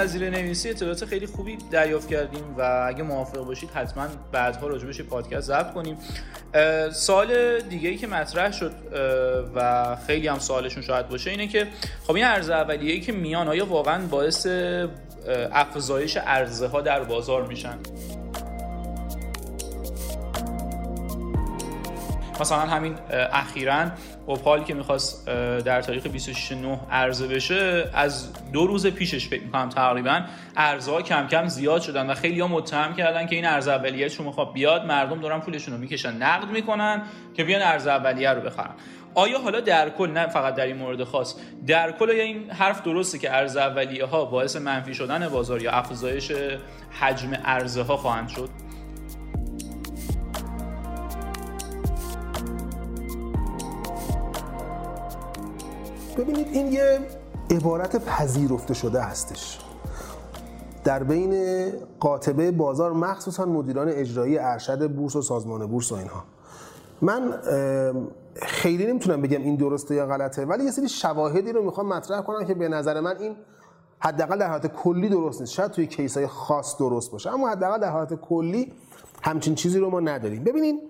از 0.03 0.17
نویسی 0.17 0.71
اطلاعات 0.71 1.05
خیلی 1.05 1.27
خوبی 1.27 1.59
دریافت 1.71 2.09
کردیم 2.09 2.55
و 2.59 2.85
اگه 2.89 3.03
موافق 3.03 3.45
باشید 3.45 3.71
حتما 3.71 4.07
بعدها 4.33 4.77
یه 4.77 5.03
پادکست 5.03 5.47
ضبط 5.47 5.73
کنیم. 5.73 5.97
سال 6.93 7.61
دیگه 7.61 7.89
ای 7.89 7.97
که 7.97 8.07
مطرح 8.07 8.53
شد 8.53 8.73
و 9.55 9.97
خیلی 10.07 10.29
هم 10.29 10.39
سوالشون 10.39 10.83
شاید 10.83 11.09
باشه 11.09 11.31
اینه 11.31 11.47
که 11.47 11.67
خب 12.07 12.15
این 12.15 12.25
ارز 12.25 12.51
اولیه‌ای 12.51 13.01
که 13.01 13.13
میان 13.13 13.49
آیا 13.49 13.67
واقعا 13.67 14.07
باعث 14.07 14.47
افزایش 15.53 16.17
عرضه 16.17 16.67
ها 16.67 16.81
در 16.81 17.03
بازار 17.03 17.47
میشن؟ 17.47 17.79
مثلا 22.43 22.59
همین 22.59 22.95
اخیرا 23.33 23.87
اوپال 24.27 24.65
که 24.65 24.75
می‌خواست 24.75 25.27
در 25.65 25.83
تاریخ 25.83 26.07
26 26.07 26.53
نه 26.53 26.81
عرضه 26.91 27.27
بشه 27.29 27.91
از 27.95 28.29
دو 28.53 28.67
روز 28.67 28.87
پیشش 28.87 29.29
فکر 29.29 29.43
می‌کنم 29.43 29.69
تقریبا 29.69 30.21
ارزها 30.57 30.95
ها 30.95 31.03
کم 31.03 31.27
کم 31.27 31.49
زیاد 31.49 31.81
شدن 31.81 32.11
و 32.11 32.15
خیلی 32.15 32.41
ها 32.41 32.49
متهم 32.49 32.95
کردن 32.95 33.27
که 33.27 33.37
این 33.37 33.45
ارز 33.47 33.69
اولیه 33.69 34.09
شما 34.09 34.27
می‌خواد 34.27 34.53
بیاد 34.53 34.87
مردم 34.87 35.21
دارن 35.21 35.41
پولشون 35.41 35.75
رو 35.75 35.81
می‌کشن 35.81 36.13
نقد 36.17 36.49
می‌کنن 36.49 37.03
که 37.35 37.45
بیان 37.45 37.63
ارز 37.63 37.87
اولیه 37.87 38.31
رو 38.31 38.41
بخرن. 38.41 38.75
آیا 39.15 39.39
حالا 39.39 39.61
در 39.61 39.91
کل 39.91 40.11
نه 40.11 40.27
فقط 40.27 40.55
در 40.55 40.67
این 40.67 40.77
مورد 40.77 41.05
خاص 41.05 41.35
در 41.67 41.93
کل 41.93 42.11
آیا 42.11 42.23
این 42.23 42.51
حرف 42.51 42.83
درسته 42.83 43.19
که 43.19 43.37
ارز 43.37 43.57
اولیه 43.57 44.05
ها 44.05 44.25
باعث 44.25 44.57
منفی 44.57 44.95
شدن 44.95 45.29
بازار 45.29 45.63
یا 45.63 45.71
افزایش 45.71 46.33
حجم 47.01 47.31
ارزه 47.45 47.83
ها 47.83 47.97
خواهند 47.97 48.29
شد؟ 48.29 48.49
ببینید 56.17 56.49
این 56.53 56.73
یه 56.73 56.99
عبارت 57.51 58.05
پذیرفته 58.05 58.75
شده 58.75 59.01
هستش. 59.01 59.59
در 60.85 61.03
بین 61.03 61.35
قاطبه 62.01 62.51
بازار 62.51 62.93
مخصوصا 62.93 63.45
مدیران 63.47 63.89
اجرایی 63.89 64.39
ارشد 64.39 64.91
بورس 64.91 65.17
و 65.17 65.23
سازمان 65.23 65.67
بورس 65.67 65.93
و 65.93 65.95
اینها. 65.95 66.25
من 67.03 67.35
خیلی 68.43 68.87
نمی‌تونم 68.87 69.23
بگم 69.23 69.43
این 69.43 69.57
درسته 69.57 69.95
یا 69.95 70.07
غلطه 70.07 70.45
ولی 70.45 70.65
یه 70.65 70.71
سری 70.71 70.89
شواهدی 70.89 71.53
رو 71.53 71.65
می‌خوام 71.65 71.89
مطرح 71.89 72.21
کنم 72.21 72.45
که 72.45 72.55
به 72.55 72.69
نظر 72.69 73.01
من 73.01 73.17
این 73.17 73.37
حداقل 73.99 74.39
در 74.39 74.49
حالت 74.49 74.67
کلی 74.67 75.09
درست 75.09 75.41
نیست. 75.41 75.53
شاید 75.53 75.71
توی 75.71 75.87
کیس 75.87 76.17
های 76.17 76.27
خاص 76.27 76.79
درست 76.79 77.11
باشه 77.11 77.31
اما 77.31 77.51
حداقل 77.51 77.81
در 77.81 77.91
حالت 77.91 78.15
کلی 78.15 78.73
همچین 79.23 79.55
چیزی 79.55 79.79
رو 79.79 79.91
ما 79.91 80.01
نداریم. 80.01 80.45
ببینین 80.45 80.81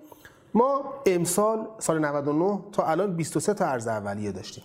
ما 0.53 0.81
امسال 1.05 1.67
سال 1.79 1.99
99 2.05 2.59
تا 2.71 2.83
الان 2.83 3.15
23 3.15 3.53
تا 3.53 3.65
ارز 3.65 3.87
اولیه 3.87 4.31
داشتیم 4.31 4.63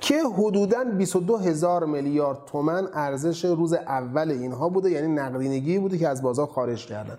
که 0.00 0.14
حدوداً 0.36 0.84
22 0.84 1.36
هزار 1.36 1.86
میلیارد 1.86 2.38
تومن 2.46 2.88
ارزش 2.94 3.44
روز 3.44 3.72
اول 3.72 4.30
اینها 4.30 4.68
بوده 4.68 4.90
یعنی 4.90 5.14
نقدینگی 5.14 5.78
بوده 5.78 5.98
که 5.98 6.08
از 6.08 6.22
بازار 6.22 6.46
خارج 6.46 6.86
کردن. 6.86 7.18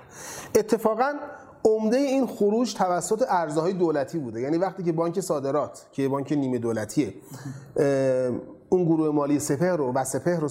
اتفاقا 0.56 1.14
عمده 1.66 1.98
این 1.98 2.28
خروج 2.28 2.74
توسط 2.74 3.26
ارزهای 3.30 3.74
دولتی 3.74 4.20
بوده. 4.20 4.42
یعنی 4.42 4.58
وقتی 4.58 4.84
که 4.84 4.92
بانک 4.92 5.20
صادرات 5.20 5.86
که 5.92 6.08
بانک 6.10 6.32
نیمه 6.32 6.58
دولتیه 6.58 7.14
اون 8.70 8.86
گروه 8.86 9.10
مالی 9.10 9.40
سپهر 9.40 9.76
رو 9.76 9.94
و 9.94 10.04
سپهر 10.04 10.40
رو 10.40 10.50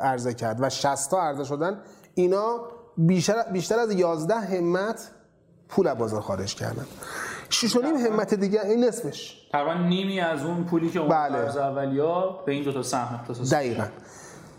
عرضه 0.00 0.34
کرد 0.34 0.58
و 0.60 0.70
60 0.70 1.10
تا 1.10 1.22
عرضه 1.22 1.44
شدن 1.44 1.80
اینا 2.14 2.60
بیشتر, 2.98 3.42
بیشتر 3.52 3.78
از 3.78 3.92
11 3.92 4.34
همت 4.34 5.10
پول 5.68 5.86
از 5.88 5.98
بازار 5.98 6.20
خارج 6.20 6.54
کردن. 6.54 6.86
شش 7.50 7.76
و 7.76 7.82
نیم 7.82 7.96
همت 7.96 8.34
دیگه 8.34 8.66
این 8.66 8.84
نصفش 8.84 9.46
تقریبا 9.52 9.74
نیمی 9.74 10.20
از 10.20 10.44
اون 10.44 10.64
پولی 10.64 10.90
که 10.90 10.98
اون 10.98 11.08
بله. 11.08 11.38
ارز 11.38 11.56
اولیا 11.56 12.42
به 12.46 12.52
این 12.52 12.64
دو 12.64 12.72
تا 12.72 12.82
سهم 12.82 13.14
اختصاص 13.14 13.52
دقیقا. 13.52 13.84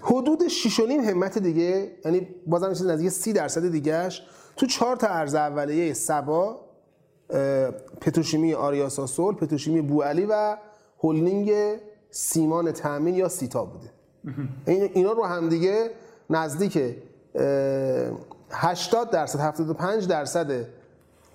حدود 0.01 0.39
6.5 0.47 0.79
همت 1.09 1.37
دیگه 1.37 1.91
یعنی 2.05 2.27
بازم 2.47 2.73
چیز 2.73 2.87
نزدیک 2.87 3.09
30 3.09 3.33
درصد 3.33 3.71
دیگهش. 3.71 4.23
تو 4.57 4.65
چهار 4.65 4.95
تا 4.95 5.07
ارز 5.07 5.35
اولیه 5.35 5.93
سبا 5.93 6.61
پتروشیمی 8.01 8.53
آریاسا 8.53 9.07
سول 9.07 9.35
پتروشیمی 9.35 9.81
بوعلی 9.81 10.25
و 10.25 10.57
هلدینگ 11.03 11.51
سیمان 12.09 12.71
تامین 12.71 13.15
یا 13.15 13.29
سیتا 13.29 13.65
بوده. 13.65 13.89
این 14.67 14.89
اینا 14.93 15.11
رو 15.11 15.25
هم 15.25 15.49
دیگه 15.49 15.89
نزدیک 16.29 16.77
اه، 17.35 17.45
80 18.51 19.09
درصد 19.09 19.39
75 19.39 20.07
درصد 20.07 20.65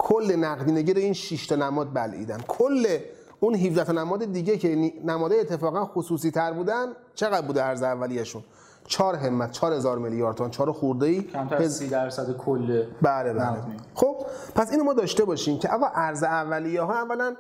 کل 0.02 0.37
نقدینگی 0.37 0.95
رو 0.95 1.00
این 1.00 1.12
6 1.12 1.47
تا 1.47 1.57
نماد 1.57 1.95
بلعیدن. 1.95 2.38
کل 2.49 2.99
اون 3.40 3.54
17 3.54 3.85
تا 3.85 3.92
نماد 3.92 4.25
دیگه 4.33 4.57
که 4.57 4.92
نمادهای 5.04 5.40
اتفاقا 5.40 5.85
خصوصی 5.85 6.30
تر 6.30 6.52
بودن 6.52 6.87
چقدر 7.14 7.47
بوده 7.47 7.64
ارز 7.64 7.83
اولیه‌شون؟ 7.83 8.42
4 8.87 9.16
همت 9.16 9.50
4000 9.50 9.99
میلیارد 9.99 10.37
تومان 10.37 10.50
4 10.50 10.73
خورده 10.73 11.07
ای 11.07 11.23
کمتر 11.23 11.57
از 11.57 11.76
30 11.76 11.88
درصد 11.88 12.37
کل 12.37 12.85
بله 13.02 13.33
بله. 13.33 13.57
خب 13.95 14.16
پس 14.54 14.71
اینو 14.71 14.85
ما 14.85 14.92
داشته 14.92 15.25
باشیم 15.25 15.59
که 15.59 15.69
آقا 15.69 15.87
ارز 15.95 16.23
اولیه 16.23 16.83
ها 16.83 16.95
اولا 16.95 17.37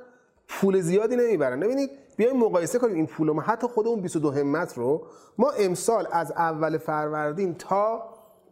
پول 0.48 0.80
زیادی 0.80 1.16
نمی‌برن. 1.16 1.60
ببینید 1.60 1.90
بیایم 2.16 2.36
مقایسه 2.36 2.78
کنیم 2.78 2.94
این 2.94 3.06
پول 3.06 3.30
ما 3.30 3.40
حتی 3.40 3.66
خود 3.66 3.86
اون 3.86 4.00
22 4.00 4.30
همت 4.30 4.78
رو. 4.78 5.02
ما 5.38 5.50
امسال 5.50 6.06
از 6.12 6.32
اول 6.32 6.78
فروردین 6.78 7.54
تا 7.54 8.02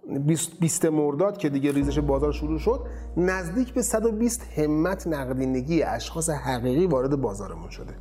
20 0.09 0.85
مرداد 0.85 1.39
که 1.39 1.49
دیگه 1.49 1.73
ریزش 1.73 1.99
بازار 1.99 2.33
شروع 2.33 2.59
شد 2.59 2.81
نزدیک 3.17 3.75
به 3.75 3.83
120 3.83 4.43
همت 4.59 5.07
نقدینگی 5.07 5.83
اشخاص 5.83 6.31
حقیقی 6.31 6.87
وارد 6.87 7.17
بازارمون 7.17 7.71
شده. 7.71 7.95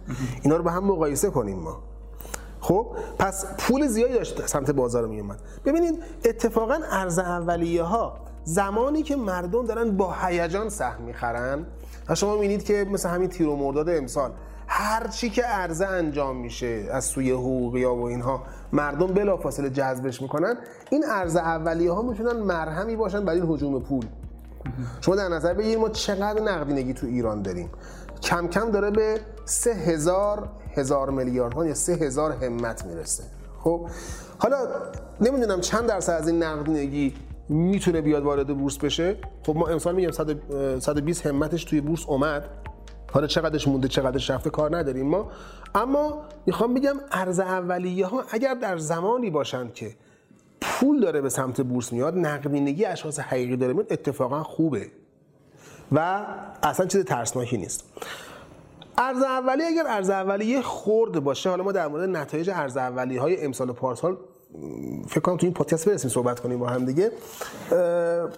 اینا 0.43 0.57
رو 0.57 0.63
با 0.63 0.71
هم 0.71 0.83
مقایسه 0.83 1.29
کنیم 1.29 1.59
ما. 1.59 1.79
خب 2.59 2.87
پس 3.19 3.45
پول 3.57 3.87
زیادی 3.87 4.13
داشت 4.13 4.47
سمت 4.47 4.71
بازار 4.71 5.07
می 5.07 5.19
اومد. 5.19 5.39
ببینید 5.65 6.03
اتفاقا 6.25 6.79
ارز 6.91 7.19
اولیه 7.19 7.83
ها 7.83 8.17
زمانی 8.43 9.03
که 9.03 9.15
مردم 9.15 9.65
دارن 9.65 9.97
با 9.97 10.13
هیجان 10.21 10.69
سهم 10.69 11.01
می‌خرن 11.01 11.65
و 12.09 12.15
شما 12.15 12.33
می‌بینید 12.33 12.63
که 12.63 12.87
مثل 12.91 13.09
همین 13.09 13.29
تیر 13.29 13.47
و 13.47 13.55
مرداد 13.55 13.89
امسال 13.89 14.31
هر 14.67 15.07
چی 15.07 15.29
که 15.29 15.43
عرضه 15.43 15.85
انجام 15.85 16.37
میشه 16.37 16.85
از 16.91 17.05
سوی 17.05 17.31
حقوقی 17.31 17.83
ها 17.83 17.95
و 17.95 18.03
اینها 18.03 18.43
مردم 18.73 19.07
بلافاصله 19.07 19.69
جذبش 19.69 20.21
می‌کنن. 20.21 20.57
این 20.91 21.05
ارز 21.09 21.35
اولیه 21.35 21.91
ها 21.91 22.01
می‌تونن 22.01 22.39
مرهمی 22.39 22.95
باشن 22.95 23.25
برای 23.25 23.41
این 23.41 23.51
هجوم 23.51 23.79
پول. 23.79 24.05
شما 25.01 25.15
در 25.15 25.27
نظر 25.27 25.53
بگیرید 25.53 25.79
ما 25.79 25.89
چقدر 25.89 26.41
نقدینگی 26.41 26.93
تو 26.93 27.07
ایران 27.07 27.41
داریم. 27.41 27.69
کم 28.23 28.47
کم 28.47 28.71
داره 28.71 28.91
به 28.91 29.19
سه 29.45 29.71
هزار 29.73 30.49
هزار 30.75 31.09
میلیارد 31.09 31.65
یا 31.65 31.73
سه 31.73 31.93
هزار 31.93 32.31
همت 32.31 32.85
می‌رسه. 32.85 33.23
خب 33.59 33.89
حالا 34.37 34.57
نمی‌دونم 35.21 35.61
چند 35.61 35.85
درصد 35.85 36.13
از 36.13 36.27
این 36.27 36.43
نقدینگی 36.43 37.15
می‌تونه 37.49 38.01
بیاد 38.01 38.23
وارد 38.23 38.57
بورس 38.57 38.77
بشه. 38.77 39.17
خب 39.45 39.55
ما 39.55 39.67
امسال 39.67 39.95
میگم 39.95 40.11
120 40.79 41.25
همتش 41.25 41.63
توی 41.63 41.81
بورس 41.81 42.05
اومد. 42.07 42.43
حالا 43.13 43.27
چقدرش 43.27 43.67
مونده 43.67 43.87
چقدرش 43.87 44.29
رفته 44.29 44.49
کار 44.49 44.77
نداریم 44.77 45.07
ما. 45.07 45.31
اما 45.75 46.21
می‌خوام 46.45 46.73
بگم 46.73 46.95
ارز 47.11 47.39
اولیه 47.39 48.05
ها 48.05 48.23
اگر 48.31 48.53
در 48.53 48.77
زمانی 48.77 49.29
باشند 49.29 49.73
که 49.73 49.95
پول 50.61 50.99
داره 50.99 51.21
به 51.21 51.29
سمت 51.29 51.61
بورس 51.61 51.93
میاد 51.93 52.17
نقدینگی 52.17 52.85
اشخاص 52.85 53.19
حقیقی 53.19 53.57
داره 53.57 53.73
میاد 53.73 53.93
اتفاقا 53.93 54.43
خوبه. 54.43 54.91
و 55.91 56.25
اصلا 56.63 56.85
چیز 56.85 57.05
ترسناکی 57.05 57.57
نیست. 57.57 57.83
ارز 58.97 59.21
اولیه 59.21 59.65
اگر 59.65 59.83
ارز 59.87 60.09
اولیه 60.09 60.61
خورد 60.61 61.19
باشه 61.19 61.49
حالا 61.49 61.63
ما 61.63 61.71
در 61.71 61.87
مورد 61.87 62.09
نتایج 62.09 62.49
ارز 62.49 62.77
اولیه 62.77 63.21
های 63.21 63.45
امسال 63.45 63.69
و 63.69 63.73
پارسال 63.73 64.17
فکر 65.07 65.19
کنم 65.19 65.37
تو 65.37 65.45
این 65.45 65.53
پادکست 65.53 65.89
برسیم 65.89 66.11
صحبت 66.11 66.39
کنیم 66.39 66.59
با 66.59 66.67
هم 66.67 66.85
دیگه. 66.85 67.11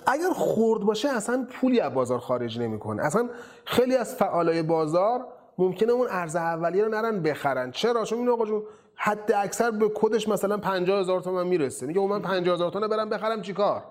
اگر 0.07 0.29
خورد 0.33 0.81
باشه 0.81 1.09
اصلا 1.09 1.47
پولی 1.51 1.79
از 1.79 1.93
بازار 1.93 2.19
خارج 2.19 2.59
نمی‌کنه. 2.59 3.03
اصلا 3.03 3.29
خیلی 3.65 3.95
از 3.95 4.15
فعالای 4.15 4.63
بازار 4.63 5.25
ممکنه 5.57 5.91
اون 5.91 6.07
ارز 6.09 6.35
اولیه 6.35 6.83
رو 6.83 6.89
نرن 6.89 7.21
بخرن. 7.21 7.71
چرا؟ 7.71 8.05
چون 8.05 8.19
این 8.19 8.29
آقا 8.29 8.45
جون 8.45 8.63
حد 8.95 9.31
اکثر 9.31 9.71
به 9.71 9.91
کدش 9.95 10.27
مثلا 10.27 10.57
50 10.57 10.99
هزار 10.99 11.21
تومان 11.21 11.47
می‌رسه. 11.47 11.85
میگه 11.85 12.07
من 12.07 12.21
50 12.21 12.55
هزار 12.55 12.71
تومان 12.71 12.89
برم 12.89 13.09
بخرم 13.09 13.41
چیکار؟ 13.41 13.83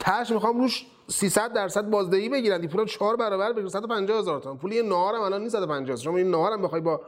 تاش 0.00 0.30
می‌خوام 0.30 0.60
روش 0.60 0.86
300 1.08 1.52
درصد 1.52 1.90
بازدهی 1.90 2.28
بگیرن. 2.28 2.60
این 2.60 2.68
پول 2.68 2.86
4 2.86 3.16
برابر 3.16 3.52
بگیر 3.52 3.68
150 3.68 4.18
هزار 4.18 4.40
تومان 4.40 4.58
پول 4.58 4.72
یه 4.72 4.82
نهارم 4.82 5.20
الان 5.20 5.42
نیست 5.42 5.56
150 5.56 5.96
شما 5.96 6.16
این 6.16 6.30
نهارم 6.30 6.62
بخوای 6.62 6.80
با 6.80 7.00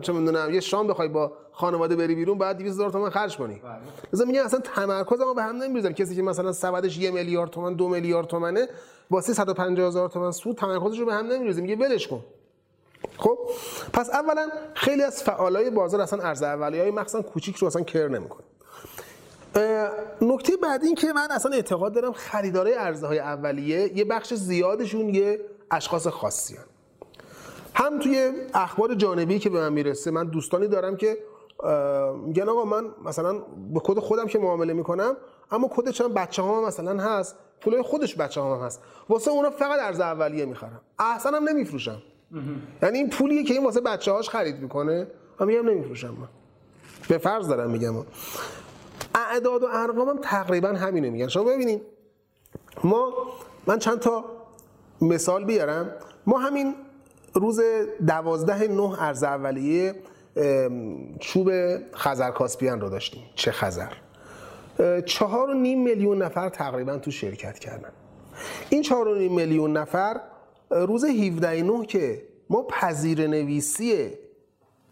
چه 0.00 0.12
می‌دونم 0.12 0.54
یه 0.54 0.60
شام 0.60 0.86
بخوای 0.86 1.08
با 1.08 1.32
خانواده 1.52 1.96
بری 1.96 2.14
بیرون 2.14 2.38
بعد 2.38 2.58
200 2.58 2.74
هزار 2.74 2.90
تومان 2.90 3.10
خرج 3.10 3.36
کنی. 3.36 3.62
مثلا 4.12 4.26
میگن 4.26 4.40
اصلا 4.40 4.60
تمرکز 4.60 5.20
ما 5.20 5.34
به 5.34 5.42
هم 5.42 5.56
نمیریزه 5.56 5.92
کسی 5.92 6.16
که 6.16 6.22
مثلا 6.22 6.52
سبدش 6.52 6.98
یه 6.98 7.10
میلیارد 7.10 7.50
تومان 7.50 7.74
دو 7.74 7.88
میلیارد 7.88 8.26
تومنه 8.26 8.68
واسه 9.10 9.34
150 9.34 9.86
هزار 9.86 10.08
تومان 10.08 10.32
سود 10.32 10.56
تمرکزش 10.56 10.98
رو 10.98 11.06
به 11.06 11.14
هم 11.14 11.26
نمیریزه. 11.26 11.60
میگه 11.60 11.76
ولش 11.76 12.08
کن. 12.08 12.24
خب؟ 13.18 13.38
پس 13.92 14.10
اولا 14.10 14.48
خیلی 14.74 15.02
از 15.02 15.22
فعالای 15.22 15.70
بازار 15.70 16.00
اصلا 16.00 16.22
ارز 16.22 16.42
اولیه 16.42 16.82
های 16.82 16.90
مخصوصا 16.90 17.22
کوچیک 17.22 17.56
رو 17.56 17.66
اصلا 17.66 17.82
کر 17.82 18.08
نمی‌کنه. 18.08 18.44
نکته 20.20 20.56
بعد 20.62 20.84
این 20.84 20.94
که 20.94 21.12
من 21.12 21.28
اصلا 21.30 21.52
اعتقاد 21.52 21.94
دارم 21.94 22.12
خریدارای 22.12 22.74
ارزهای 22.74 23.18
های 23.18 23.28
اولیه 23.28 23.98
یه 23.98 24.04
بخش 24.04 24.34
زیادشون 24.34 25.08
یه 25.08 25.40
اشخاص 25.70 26.06
خاصی 26.06 26.56
هن. 26.56 26.64
هم 27.76 27.98
توی 27.98 28.32
اخبار 28.54 28.94
جانبی 28.94 29.38
که 29.38 29.50
به 29.50 29.60
من 29.60 29.72
می‌رسه 29.72 30.10
من 30.10 30.24
دوستانی 30.24 30.68
دارم 30.68 30.96
که 30.96 31.18
میگن 32.26 32.48
آقا 32.48 32.64
من 32.64 32.84
مثلا 33.04 33.32
به 33.74 33.80
کد 33.84 33.98
خودم 33.98 34.26
که 34.26 34.38
معامله 34.38 34.72
می‌کنم 34.72 35.16
اما 35.50 35.70
کد 35.74 35.90
چند 35.90 36.14
بچه 36.14 36.42
ها 36.42 36.66
مثلا 36.66 37.02
هست 37.02 37.36
پولای 37.60 37.82
خودش 37.82 38.16
بچه 38.16 38.40
ها 38.40 38.56
هم 38.56 38.66
هست. 38.66 38.82
واسه 39.08 39.30
اونا 39.30 39.50
فقط 39.50 39.80
ارز 39.80 40.00
اولیه 40.00 40.44
می‌خرم. 40.44 40.80
احسن 40.98 41.34
هم 41.34 41.48
نمیفروشم. 41.48 42.02
یعنی 42.82 42.98
این 42.98 43.10
پولیه 43.10 43.44
که 43.44 43.54
این 43.54 43.64
واسه 43.64 43.80
بچه 43.80 44.12
هاش 44.12 44.28
خرید 44.28 44.60
می‌کنه 44.60 45.06
من 45.40 45.46
میگم 45.46 45.68
نمیفروشم. 45.68 46.08
من 46.08 46.28
به 47.08 47.18
فرض 47.18 47.48
دارم 47.48 47.70
میگم. 47.70 47.94
اعداد 49.14 49.62
و 49.62 49.66
ارقام 49.72 50.08
هم 50.08 50.18
تقریبا 50.18 50.68
همینه 50.68 51.10
میگن. 51.10 51.28
شما 51.28 51.44
ببینید 51.44 51.82
ما 52.84 53.12
من 53.66 53.78
چند 53.78 53.98
تا 53.98 54.24
مثال 55.00 55.44
بیارم. 55.44 55.92
ما 56.26 56.38
همین 56.38 56.74
روز 57.36 57.60
دوازده 58.06 58.68
نه 58.68 59.02
ارز 59.02 59.24
اولیه 59.24 59.94
چوب 61.20 61.50
خزر 61.94 62.30
کاسپیان 62.30 62.80
رو 62.80 62.88
داشتیم. 62.88 63.22
چه 63.34 63.52
خزر؟ 63.52 63.92
چهار 65.06 65.50
و 65.50 65.54
نیم 65.54 65.82
میلیون 65.82 66.22
نفر 66.22 66.48
تقریبا 66.48 66.98
تو 66.98 67.10
شرکت 67.10 67.58
کردن. 67.58 67.92
این 68.70 68.82
چهار 68.82 69.08
و 69.08 69.14
نیم 69.14 69.34
میلیون 69.34 69.76
نفر 69.76 70.20
روز 70.70 71.04
17 71.04 71.62
نه 71.62 71.86
که 71.86 72.22
ما 72.50 72.62
پذیر 72.62 73.26
نویسی 73.26 74.10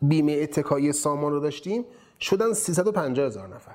بیمه 0.03 0.33
اتکایی 0.33 0.93
سامان 0.93 1.33
رو 1.33 1.41
داشتیم 1.41 1.85
شدن 2.21 2.53
350 2.53 3.27
هزار 3.27 3.49
نفر. 3.49 3.75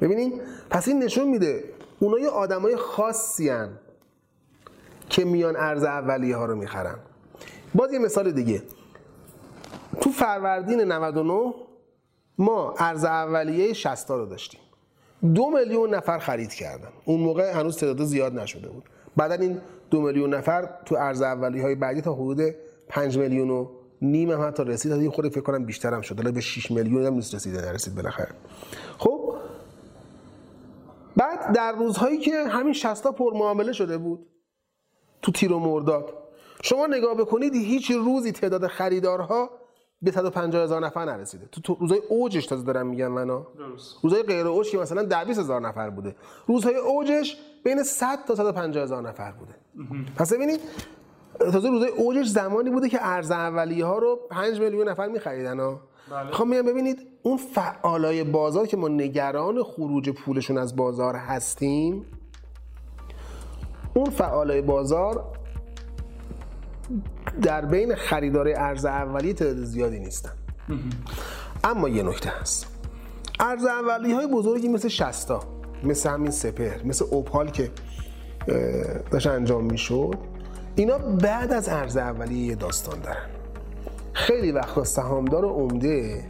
ببینین 0.00 0.40
پس 0.70 0.88
این 0.88 1.02
نشون 1.02 1.28
میده 1.28 1.64
اونا 1.98 2.18
یه 2.18 2.28
آدمای 2.28 2.76
خاصی 2.76 3.48
هن 3.48 3.70
که 5.08 5.24
میان 5.24 5.56
ارز 5.56 5.84
اولیه 5.84 6.36
ها 6.36 6.44
رو 6.44 6.56
می‌خرن. 6.56 6.98
باز 7.74 7.92
یه 7.92 7.98
مثال 7.98 8.32
دیگه. 8.32 8.62
تو 10.00 10.10
فروردین 10.10 10.80
99 10.80 11.54
ما 12.38 12.74
ارز 12.78 13.04
اولیه 13.04 13.72
60 13.72 14.10
رو 14.10 14.26
داشتیم. 14.26 14.60
دو 15.34 15.50
میلیون 15.50 15.94
نفر 15.94 16.18
خرید 16.18 16.54
کردن. 16.54 16.88
اون 17.04 17.20
موقع 17.20 17.52
هنوز 17.52 17.76
تعداد 17.76 18.06
زیاد 18.06 18.38
نشده 18.38 18.68
بود. 18.68 18.84
بعدا 19.16 19.34
این 19.34 19.60
دو 19.90 20.00
میلیون 20.00 20.34
نفر 20.34 20.68
تو 20.84 20.94
ارز 20.94 21.22
اولیه 21.22 21.62
های 21.62 21.74
بعدی 21.74 22.00
تا 22.00 22.14
حدود 22.14 22.54
5 22.88 23.18
میلیون 23.18 23.50
و 23.50 23.68
نیم 24.02 24.30
هم 24.30 24.48
حتی 24.48 24.64
رسید. 24.64 24.92
این 24.92 25.10
خود 25.10 25.28
فکر 25.28 25.40
کنم 25.40 25.64
بیشتر 25.64 25.94
هم 25.94 26.00
شد. 26.00 26.32
به 26.32 26.40
6 26.40 26.70
میلیون 26.70 27.06
هم 27.06 27.14
نیست 27.14 27.34
رسیده 27.34 27.60
نرسید 27.60 27.94
بالاخره. 27.94 28.34
خب 28.98 29.34
بعد 31.16 31.52
در 31.52 31.72
روزهایی 31.72 32.18
که 32.18 32.44
همین 32.48 32.72
60 32.72 33.02
تا 33.02 33.12
پر 33.12 33.34
معامله 33.34 33.72
شده 33.72 33.98
بود 33.98 34.26
تو 35.22 35.32
تیر 35.32 35.52
و 35.52 35.58
مرداد 35.58 36.27
شما 36.62 36.86
نگاه 36.86 37.14
بکنید 37.14 37.54
هیچ 37.54 37.90
روزی 37.90 38.32
تعداد 38.32 38.66
خریدارها 38.66 39.50
به 40.02 40.10
150 40.10 40.62
هزار 40.62 40.86
نفر 40.86 41.04
نرسیده. 41.04 41.46
تو, 41.46 41.76
روزهای 41.80 42.00
اوجش 42.08 42.46
تازه 42.46 42.64
دارم 42.64 42.86
میگم 42.86 43.08
منو. 43.08 43.44
روزهای 44.02 44.22
غیر 44.22 44.46
اوج 44.46 44.70
که 44.70 44.78
مثلا 44.78 45.02
10 45.02 45.16
هزار 45.16 45.60
نفر 45.60 45.90
بوده. 45.90 46.16
روزهای 46.46 46.76
اوجش 46.76 47.36
بین 47.64 47.82
100 47.82 48.24
تا 48.24 48.34
150 48.34 48.82
هزار 48.82 49.02
نفر 49.02 49.32
بوده. 49.32 49.54
پس 50.16 50.32
ببینید 50.32 50.60
تازه 51.38 51.68
روزهای 51.68 51.90
اوجش 51.90 52.26
زمانی 52.26 52.70
بوده 52.70 52.88
که 52.88 52.98
ارز 53.00 53.30
اولیه 53.30 53.84
ها 53.84 53.98
رو 53.98 54.18
5 54.30 54.60
میلیون 54.60 54.88
نفر 54.88 55.08
میخریدن 55.08 55.60
ها 55.60 55.80
بله. 56.10 56.30
خب 56.30 56.44
میگم 56.44 56.62
ببینید 56.62 57.06
اون 57.22 57.36
فعالای 57.36 58.24
بازار 58.24 58.66
که 58.66 58.76
ما 58.76 58.88
نگران 58.88 59.62
خروج 59.62 60.10
پولشون 60.10 60.58
از 60.58 60.76
بازار 60.76 61.16
هستیم 61.16 62.06
اون 63.94 64.10
فعالای 64.10 64.62
بازار 64.62 65.37
در 67.42 67.64
بین 67.64 67.94
خریدار 67.94 68.48
ارز 68.56 68.84
اولیه 68.84 69.32
تعداد 69.32 69.64
زیادی 69.64 69.98
نیستن. 69.98 70.32
اما 71.64 71.88
یه 71.88 72.02
نکته 72.02 72.30
هست. 72.40 72.66
ارز 73.40 73.64
اولیه 73.64 74.14
های 74.14 74.26
بزرگی 74.26 74.68
مثل 74.68 74.88
شستا 74.88 75.40
مثل 75.84 76.10
همین 76.10 76.30
سپر 76.30 76.82
مثل 76.84 77.04
اوپال 77.10 77.50
که 77.50 77.70
داشت 79.10 79.26
انجام 79.26 79.64
می‌شد 79.64 80.18
اینا 80.76 80.98
بعد 80.98 81.52
از 81.52 81.68
ارز 81.68 81.96
اولیه 81.96 82.46
یه 82.46 82.54
داستان 82.54 83.00
دارن. 83.00 83.26
خیلی 84.12 84.52
وقتا 84.52 84.84
سهامدار 84.84 85.44
عمده 85.44 86.24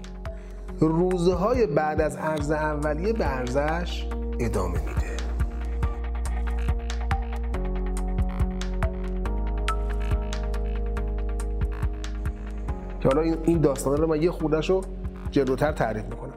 روزه 0.80 1.34
های 1.34 1.66
بعد 1.66 2.00
از 2.00 2.16
ارز 2.16 2.50
اولیه 2.50 3.12
به 3.12 3.26
ارزش 3.26 4.06
ادامه 4.40 4.78
میده. 4.80 5.07
که 13.00 13.08
حالا 13.08 13.22
این 13.22 13.60
داستانه 13.60 13.96
رو 13.96 14.06
من 14.06 14.22
یه 14.22 14.30
خوردش 14.30 14.70
رو 14.70 14.80
جلوتر 15.30 15.72
تعریف 15.72 16.04
می‌کنم. 16.04 16.34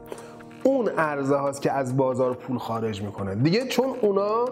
اون 0.62 0.88
عرضه 0.88 1.36
هاست 1.36 1.62
که 1.62 1.72
از 1.72 1.96
بازار 1.96 2.34
پول 2.34 2.58
خارج 2.58 3.02
می‌کنه. 3.02 3.34
دیگه 3.34 3.66
چون 3.66 3.94
اونا 4.00 4.44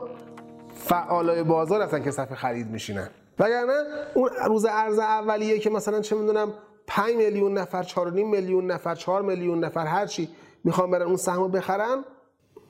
فعالای 0.74 1.42
بازار 1.42 1.82
هستن 1.82 2.02
که 2.02 2.10
صفحه 2.10 2.34
خرید 2.34 2.70
میشینن. 2.70 3.08
وگرنه 3.38 3.72
اون 4.14 4.30
روز 4.46 4.64
عرض 4.64 4.98
اولیه 4.98 5.58
که 5.58 5.70
مثلا 5.70 6.00
چه 6.00 6.16
می‌دونم 6.16 6.52
5 6.86 7.14
میلیون 7.14 7.58
نفر 7.58 7.82
4.5 7.82 7.96
میلیون 8.16 8.70
نفر 8.70 8.94
4 8.94 9.22
میلیون 9.22 9.64
نفر 9.64 9.86
هر 9.86 10.06
چی 10.06 10.28
می‌خوان 10.64 10.90
برن 10.90 11.02
اون 11.02 11.16
سهمو 11.16 11.48
بخرن 11.48 12.04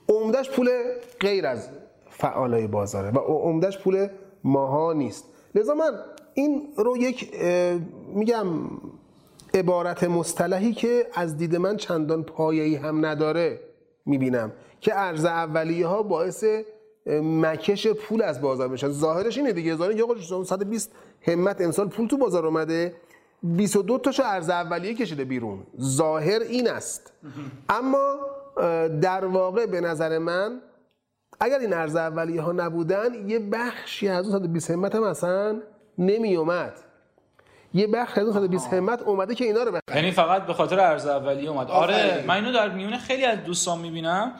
عمدش 0.09 0.49
پول 0.49 0.69
غیر 1.19 1.47
از 1.47 1.69
فعالای 2.09 2.67
بازاره 2.67 3.11
و 3.11 3.17
عمدش 3.17 3.79
پول 3.79 4.07
ماها 4.43 4.93
نیست. 4.93 5.25
لذا 5.55 5.73
من 5.73 5.91
این 6.33 6.73
رو 6.77 6.97
یک 6.97 7.33
میگم 8.13 8.45
عبارت 9.53 10.03
مصطلحی 10.03 10.73
که 10.73 11.07
از 11.13 11.37
دید 11.37 11.55
من 11.55 11.77
چندان 11.77 12.23
پایه‌ای 12.23 12.75
هم 12.75 13.05
نداره 13.05 13.59
می‌بینم 14.05 14.51
که 14.79 14.99
ارز 14.99 15.25
اولیه 15.25 15.87
ها 15.87 16.03
باعث 16.03 16.45
مکش 17.21 17.87
پول 17.87 18.21
از 18.21 18.41
بازار 18.41 18.67
بشن. 18.67 18.89
ظاهرش 18.89 19.37
اینه 19.37 19.51
دیگه. 19.51 19.75
ظاهر 19.75 19.91
یه 19.91 20.05
120 20.43 20.91
همت 21.21 21.61
امسال 21.61 21.87
پول 21.87 22.07
تو 22.07 22.17
بازار 22.17 22.45
اومده 22.45 22.95
22 23.43 23.97
تاشو 23.97 24.23
ارز 24.25 24.49
اولیه 24.49 24.93
کشیده 24.93 25.25
بیرون. 25.25 25.59
ظاهر 25.81 26.39
این 26.39 26.69
است. 26.69 27.13
اما 27.69 28.15
در 29.01 29.25
واقع 29.25 29.65
به 29.65 29.81
نظر 29.81 30.17
من 30.17 30.61
اگر 31.39 31.59
این 31.59 31.73
ارز 31.73 31.95
اولیه 31.95 32.41
ها 32.41 32.51
نبودن 32.51 33.29
یه 33.29 33.39
بخشی 33.39 34.07
از 34.07 34.25
اون 34.25 34.31
120 34.31 34.71
همت 34.71 34.95
هم 34.95 35.03
اصلا 35.03 35.61
نمی 35.97 36.35
اومد 36.35 36.73
یه 37.73 37.87
بخش 37.87 38.17
از 38.17 38.23
اون 38.23 38.33
120 38.33 38.73
همت 38.73 39.01
اومده 39.01 39.35
که 39.35 39.45
اینا 39.45 39.63
رو 39.63 39.71
بخره. 39.71 39.95
یعنی 39.95 40.11
فقط 40.11 40.45
به 40.45 40.53
خاطر 40.53 40.79
ارز 40.79 41.07
اولیه 41.07 41.49
اومد. 41.49 41.71
آره 41.71 42.23
من 42.27 42.35
اینو 42.35 42.51
در 42.51 42.69
میونه 42.69 42.97
خیلی 42.97 43.25
از 43.25 43.43
دوستان 43.43 43.79
می‌بینم. 43.79 44.31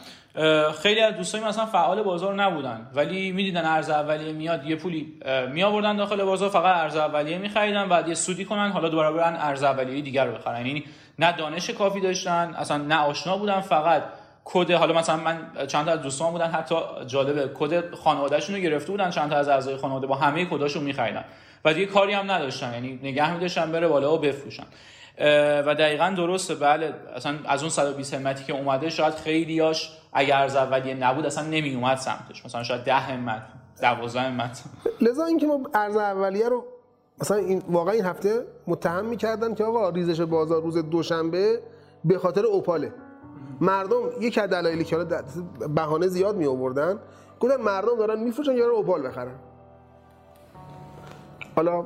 خیلی 0.82 1.02
از 1.02 1.13
دوستای 1.13 1.41
مثلا 1.41 1.65
فعال 1.65 2.04
بازار 2.04 2.36
نبودن 2.36 2.88
ولی 2.96 3.32
می‌دیدن 3.32 3.65
ارز 3.65 3.89
اولیه 3.89 4.34
میاد 4.34 4.65
یه 4.65 4.76
پولی 4.76 5.13
می 5.54 5.63
آوردن 5.63 5.96
داخل 5.96 6.24
بازار 6.24 6.50
فقط 6.50 6.78
ارز 6.78 6.96
اولیه 6.96 7.38
میخریدن 7.38 7.89
بعد 7.89 8.08
یه 8.08 8.13
سودی 8.13 8.46
کنن 8.46 8.72
حالا 8.72 8.89
دوباره 8.89 9.12
برن 9.12 9.36
ارز 9.39 9.63
اولیه 9.63 10.02
دیگر 10.02 10.26
رو 10.26 10.34
بخرن. 10.34 10.65
یعنی 10.65 10.84
نه 11.20 11.38
دانش 11.38 11.70
کافی 11.70 12.02
داشتن 12.02 12.56
اصلا 12.58 12.78
نه 12.78 13.00
آشنا 13.00 13.38
بودن 13.38 13.60
فقط 13.60 14.04
کد 14.46 14.72
حالا 14.72 14.94
مثلا 14.94 15.17
من 15.17 15.38
چند 15.67 15.86
تا 15.86 15.91
از 15.91 16.02
دوستان 16.02 16.32
بودن 16.32 16.48
حتی 16.52 16.76
جالبه 17.08 17.52
کد 17.60 17.96
خانوادهشون 17.96 18.56
رو 18.56 18.62
گرفته 18.62 18.91
بودن 18.91 19.10
چند 19.10 19.30
تا 19.30 19.36
از 19.36 19.50
اعضای 19.50 19.78
خانواده 19.78 20.08
با 20.08 20.15
همه 20.15 20.46
کداشون 20.46 20.84
میخریدن. 20.84 21.26
و 21.65 21.74
دیگه 21.74 21.86
کاری 21.86 22.13
هم 22.13 22.32
نداشتن 22.32 22.74
یعنی 22.74 23.00
نگه 23.04 23.34
می‌داشتن 23.34 23.71
بره 23.71 23.88
بالا 23.88 24.15
و 24.15 24.17
بفروشن 24.17 24.65
و 25.65 25.76
دقیقا 25.76 26.13
درسته 26.17 26.56
بله 26.56 26.93
اصلا 27.15 27.36
از 27.45 27.62
اون 27.62 27.69
120 27.69 28.13
همتی 28.13 28.43
که 28.43 28.54
اومده 28.54 28.89
شاید 28.89 29.13
خیلیاش 29.13 29.97
اگر 30.13 30.38
ارز 30.38 30.56
اولیه 30.56 30.93
نبود 30.93 31.26
اصلا 31.26 31.43
نمی 31.43 31.76
اومد 31.76 31.97
سمتش. 31.97 32.45
مثلا 32.45 32.63
شاید 32.63 32.84
10 32.84 32.93
همت 32.93 33.41
12 33.82 34.21
همت 34.21 34.63
لذا 35.02 35.26
اینکه 35.26 35.47
ما 35.47 35.60
ارز 35.74 35.97
اولیه 35.97 36.50
رو 36.50 36.65
مثلا 37.21 37.38
این 37.38 37.63
واقعا 37.67 37.93
این 37.93 38.06
هفته 38.06 38.45
متهم 38.67 39.06
می‌کردن 39.06 39.56
که 39.56 39.63
آقا 39.63 39.89
ریزش 39.89 40.21
بازار 40.21 40.62
روز 40.62 40.78
دوشنبه 40.78 41.60
به 42.06 42.17
خاطر 42.17 42.45
اوپاله. 42.45 42.93
مردم 43.62 44.02
یک 44.21 44.38
از 44.38 44.50
دلایلی 44.50 44.84
که 44.84 44.97
بهانه 45.76 46.08
زیاد 46.08 46.36
می 46.36 46.45
آوردن 46.45 47.00
گفتن 47.39 47.62
مردم 47.62 47.97
دارن 47.97 48.19
میفروشن 48.19 48.58
یا 48.58 48.71
اوپال 48.71 49.08
بخرن. 49.08 49.36
حالا 51.62 51.86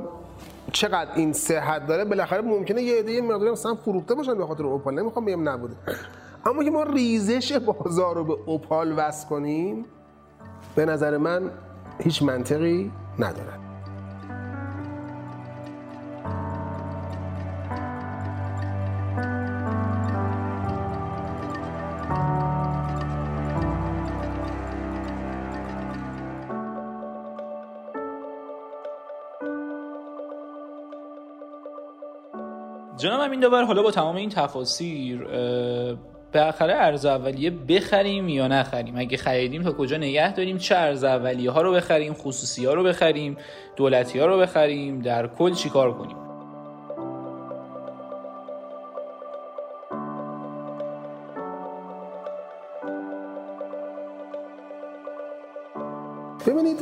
چقدر 0.71 1.11
این 1.15 1.33
صحت 1.33 1.87
داره؟ 1.87 2.05
بالاخره 2.05 2.41
ممکنه 2.41 2.81
یه 2.81 2.99
عده 2.99 3.21
مقداری 3.21 3.51
مثلا 3.51 3.75
فروخته 3.75 4.15
باشن 4.15 4.37
به 4.37 4.45
خاطر 4.45 4.63
اوپال. 4.63 4.99
نمی‌خوام 4.99 5.25
بگم 5.25 5.49
نبوده. 5.49 5.75
اما 6.45 6.63
که 6.63 6.71
ما 6.71 6.83
ریزش 6.83 7.51
بازار 7.53 8.15
رو 8.15 8.23
به 8.23 8.37
اوپال 8.45 8.93
وصل 8.97 9.27
کنیم 9.27 9.85
به 10.75 10.85
نظر 10.85 11.17
من 11.17 11.51
هیچ 11.99 12.23
منطقی 12.23 12.91
نداره 13.19 13.64
امین 33.25 33.39
داور 33.39 33.63
حالا 33.63 33.83
با 33.83 33.91
تمام 33.91 34.15
این 34.15 34.29
تفاصیر 34.29 35.27
بالاخره 36.33 36.73
ارز 36.73 37.05
اولیه 37.05 37.49
بخریم 37.49 38.29
یا 38.29 38.47
نخریم؟ 38.47 38.97
اگه 38.97 39.17
خریدیم 39.17 39.63
تا 39.63 39.71
کجا 39.71 39.97
نگه 39.97 40.33
داریم؟ 40.33 40.57
چه 40.57 40.75
ارز 40.75 41.03
اولیه 41.03 41.51
ها 41.51 41.61
رو 41.61 41.73
بخریم؟ 41.73 42.13
خصوصی 42.13 42.65
ها 42.65 42.73
رو 42.73 42.83
بخریم؟ 42.83 43.37
دولتی 43.75 44.19
ها 44.19 44.25
رو 44.25 44.37
بخریم؟ 44.37 45.01
در 45.01 45.27
کل 45.27 45.53
چیکار 45.53 45.93
کنیم؟ 45.93 46.17
ببینید 56.47 56.79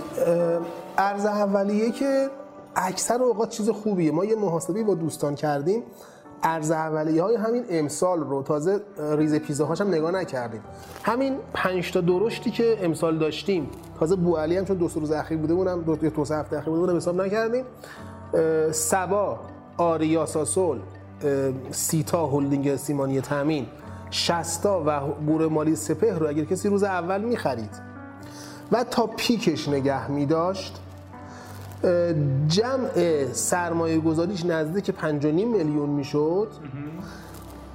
ارز 0.98 1.26
اولیه 1.26 1.92
که 1.92 2.30
اکثر 2.76 3.24
اوقات 3.24 3.50
چیز 3.50 3.70
خوبیه. 3.70 4.12
ما 4.12 4.26
یه 4.26 4.36
محاسبه 4.36 4.84
با 4.84 4.96
دوستان 4.96 5.36
کردیم. 5.36 5.84
عرضه 6.44 6.72
اولیه 6.72 7.24
های 7.24 7.36
همین 7.36 7.66
امسال 7.70 8.20
رو. 8.20 8.44
تازه 8.44 8.82
ریز 9.18 9.36
میزا 9.36 9.66
هاش 9.66 9.82
هم 9.82 9.88
نگاه 9.88 10.12
نکردیم 10.12 10.62
همین 11.04 11.38
پنج 11.54 11.92
تا 11.92 12.02
درشتی 12.02 12.52
که 12.52 12.78
امسال 12.82 13.18
داشتیم. 13.18 13.70
تازه 14.00 14.16
بوعلی 14.16 14.58
هم 14.58 14.66
چون 14.66 14.78
دو 14.78 14.88
روز 14.88 15.12
اخیر 15.12 15.38
بوده 15.38 15.54
اونم 15.54 15.82
دو 15.82 15.96
دو 15.96 16.26
سه 16.26 16.36
هفته 16.36 16.58
اخیر 16.58 16.70
بوده 16.70 16.82
اونم 16.82 16.98
حساب 16.98 17.22
نکردیم. 17.22 17.66
صبا 18.72 19.40
آریا 19.78 20.26
ساسول 20.26 20.80
سیتا 21.72 22.28
هلدینگ 22.28 22.76
سیمانی 22.76 23.22
تامین 23.22 23.68
شستا 24.12 24.84
و 24.86 25.00
بور 25.26 25.48
مالی 25.48 25.76
سپه 25.76 26.18
رو 26.18 26.28
اگر 26.28 26.44
کسی 26.44 26.70
روز 26.70 26.84
اول 26.84 27.22
می‌خرید. 27.22 27.94
و 28.72 28.84
تا 28.84 29.08
پیکش 29.08 29.70
نگه 29.70 30.12
میداشت 30.12 30.82
جمع 32.48 33.26
سرمایه 33.34 34.00
گذاریش 34.00 34.46
نزدیک 34.46 34.92
5.5 34.92 35.26
میلیون 35.26 35.90
می‌شد. 35.90 36.48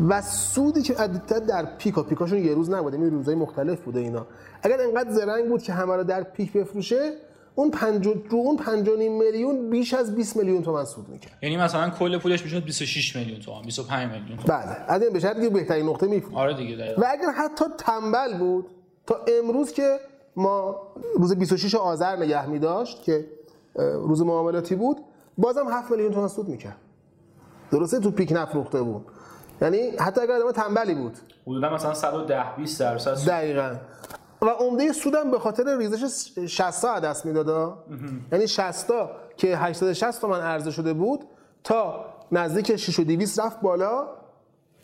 و 0.08 0.22
سودی 0.22 0.82
که 0.82 0.94
عدتا 0.94 1.38
در 1.38 1.64
پیک 1.78 1.98
و 1.98 2.02
پیکاشون 2.02 2.38
یه 2.38 2.54
روز 2.54 2.70
نبوده 2.70 2.98
یعنی 2.98 3.10
روزهای 3.10 3.36
مختلف 3.36 3.80
بوده 3.80 4.00
اینا. 4.00 4.26
اگر 4.62 4.80
انقدر 4.80 5.10
زرنگ 5.10 5.48
بود 5.48 5.62
که 5.62 5.72
همه 5.72 5.96
رو 5.96 6.04
در 6.04 6.22
پیک 6.22 6.52
بفروشه 6.52 7.12
اون 7.54 7.70
پنج 7.70 8.06
رو 8.06 8.14
اون 8.30 8.56
5 8.56 8.88
میلیون 8.88 9.70
بیش 9.70 9.94
از 9.94 10.14
20 10.14 10.36
میلیون 10.36 10.62
تومن 10.62 10.84
سود 10.84 11.08
می‌کرد. 11.08 11.32
یعنی 11.42 11.56
مثلا 11.56 11.90
کل 11.90 12.18
پولش 12.18 12.42
می‌شد 12.42 12.64
26 12.64 13.16
میلیون 13.16 13.40
تومن 13.40 13.62
25 13.62 14.12
میلیون 14.12 14.38
تومن 14.38 14.58
بله. 14.58 14.76
از 14.88 15.02
این 15.02 15.12
به 15.12 15.20
شرطی 15.20 15.40
که 15.40 15.48
بهترین 15.48 15.86
نقطه 15.86 16.06
میفروشه 16.06 16.38
آره 16.38 16.54
دیگه 16.54 16.76
دقیقاً. 16.76 17.02
و 17.02 17.04
اگر 17.08 17.30
حتی 17.36 17.64
تنبل 17.78 18.38
بود 18.38 18.66
تا 19.06 19.16
امروز 19.38 19.72
که 19.72 19.96
ما 20.36 20.76
روز 21.16 21.34
26 21.34 21.74
آذر 21.74 22.16
نگه 22.16 22.46
می 22.46 22.58
داشت 22.58 23.02
که 23.02 23.26
روز 23.78 24.22
معاملاتی 24.22 24.74
بود 24.74 24.96
بازم 25.38 25.68
7 25.68 25.90
میلیون 25.90 26.12
تومان 26.12 26.28
سود 26.28 26.48
می‌کرد. 26.48 26.76
درسته؟ 27.70 28.00
تو 28.00 28.10
پیک 28.10 28.32
نفروخته 28.32 28.82
بود. 28.82 29.06
یعنی 29.62 29.90
حتی 29.90 30.20
اگر 30.20 30.34
آدم 30.34 30.52
تنبلی 30.52 30.94
بود. 30.94 31.18
حدودا 31.46 31.74
مثلا 31.74 31.94
110 31.94 32.56
20 32.56 32.80
درصد 32.80 33.28
دقیقاً. 33.28 33.74
و 34.42 34.46
عمده 34.46 34.92
سودم 34.92 35.30
به 35.30 35.38
خاطر 35.38 35.76
ریزش 35.78 36.30
60 36.46 36.82
تا 36.82 37.00
دست 37.00 37.26
می‌داد 37.26 37.78
یعنی 38.32 38.48
60 38.48 38.88
تا 38.88 39.10
که 39.36 39.56
860 39.56 40.20
تومن 40.20 40.40
عرضه 40.40 40.70
شده 40.70 40.92
بود 40.92 41.24
تا 41.64 42.04
نزدیک 42.32 42.76
6200 42.76 43.40
رفت 43.40 43.60
بالا 43.60 44.06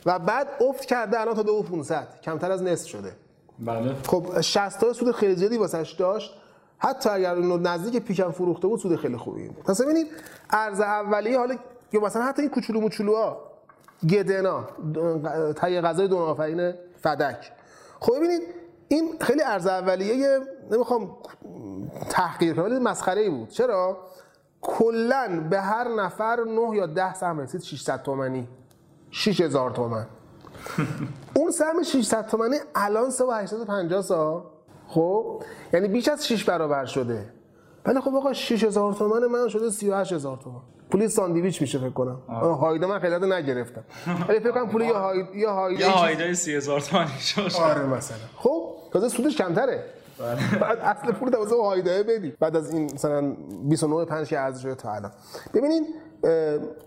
و 0.06 0.18
بعد 0.18 0.48
افت 0.68 0.84
کرده 0.84 1.20
الان 1.20 1.34
تا 1.34 1.42
2500 1.42 2.08
کمتر 2.22 2.50
از 2.52 2.62
نصف 2.62 2.88
شده. 2.88 3.12
بله. 3.58 3.94
خب 4.06 4.40
60 4.40 4.80
تا 4.80 4.92
سود 4.92 5.12
خیلی 5.12 5.34
زیادی 5.34 5.58
واسش 5.58 5.96
داشت. 5.98 6.40
حتی 6.78 7.10
اگر 7.10 7.34
اون 7.34 7.66
نزدیک 7.66 8.02
پیکم 8.02 8.30
فروخته 8.30 8.66
بود 8.66 8.80
سود 8.80 8.96
خیلی 8.96 9.16
خوبی 9.16 9.48
بود. 9.48 9.64
پس 9.64 9.82
ببینید 9.82 10.06
ارز 10.50 10.80
اولیه 10.80 11.38
حالا 11.38 11.56
یا 11.92 12.00
مثلا 12.00 12.22
حتی 12.22 12.42
این 12.42 12.50
کوچولو 12.50 12.80
موچولوها 12.80 13.40
گدنا 14.10 14.64
تای 15.56 15.80
غذای 15.80 16.08
دون 16.08 16.22
آفرین 16.22 16.74
فدک. 17.00 17.52
خب 18.00 18.16
ببینید 18.16 18.42
این 18.88 19.18
خیلی 19.20 19.42
ارز 19.42 19.66
اولیه 19.66 20.40
نمی‌خوام 20.70 21.16
تحقیر 22.10 22.54
کنم 22.54 22.78
مسخره 22.78 23.20
ای 23.20 23.30
بود. 23.30 23.48
چرا؟ 23.48 23.98
کلا 24.60 25.46
به 25.50 25.60
هر 25.60 25.88
نفر 25.88 26.44
9 26.46 26.76
یا 26.76 26.86
10 26.86 27.14
سهم 27.14 27.40
رسید 27.40 27.62
600 27.62 28.02
تومانی 28.02 28.48
6000 29.10 29.70
تومن. 29.70 30.06
اون 31.36 31.50
سهم 31.50 31.82
600 31.82 32.26
تومانی 32.26 32.56
الان 32.74 33.10
3850 33.10 34.02
سا. 34.02 34.53
خب؟ 34.88 35.42
یعنی 35.72 35.88
بیش 35.88 36.08
از 36.08 36.26
6 36.26 36.44
برابر 36.44 36.84
شده. 36.84 37.26
ولی 37.86 38.00
خب 38.00 38.14
آقا 38.14 38.32
6000 38.32 38.92
تومن 38.92 39.26
من 39.26 39.48
شده 39.48 39.70
38000 39.70 40.36
تومن 40.36 40.60
پولی 40.90 41.08
ساندویچ 41.08 41.60
میشه 41.60 41.78
فکر 41.78 41.90
کنم. 41.90 42.18
هایده 42.60 42.86
من 42.86 42.98
خیلی 42.98 43.32
نگرفتم. 43.32 43.84
ولی 44.28 44.40
فکر 44.40 44.50
کنم 44.50 44.68
پول 44.68 44.82
یه 44.82 44.92
هاید 44.92 45.26
یه 45.34 45.48
هایده 45.48 45.84
یه 45.84 45.90
هایده 45.90 46.34
30000 46.34 46.80
تومانی 46.80 47.10
شد 47.10 47.50
آره 47.60 47.86
مثلا. 47.86 48.18
خب 48.36 48.74
تازه 48.92 49.08
سودش 49.08 49.36
کمتره. 49.36 49.84
بله. 50.18 50.58
بعد 50.60 50.78
اصل 50.78 51.12
پول 51.12 51.30
دوازه 51.30 51.62
هایده 51.62 52.02
بدی. 52.02 52.30
بعد 52.40 52.56
از 52.56 52.74
این 52.74 52.84
مثلا 52.94 53.36
29 53.64 54.04
5 54.04 54.28
که 54.28 54.40
ارزش 54.40 54.74
تا 54.78 54.92
الان. 54.92 55.12
ببینید 55.54 55.84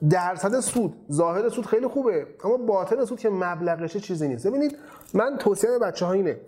درصد 0.10 0.60
سود 0.60 0.94
ظاهر 1.12 1.50
سود 1.50 1.66
خیلی 1.66 1.88
خوبه. 1.88 2.28
اما 2.44 2.58
باطن 2.58 3.06
سود 3.06 3.20
که 3.20 3.30
مبلغشه 3.30 4.00
چیزی 4.00 4.28
نیست. 4.28 4.48
ببینید 4.48 4.78
من 5.14 5.38
توصیه 5.38 5.70
به 5.70 5.80
بچه 5.80 6.06
ها 6.06 6.12
اینه. 6.12 6.40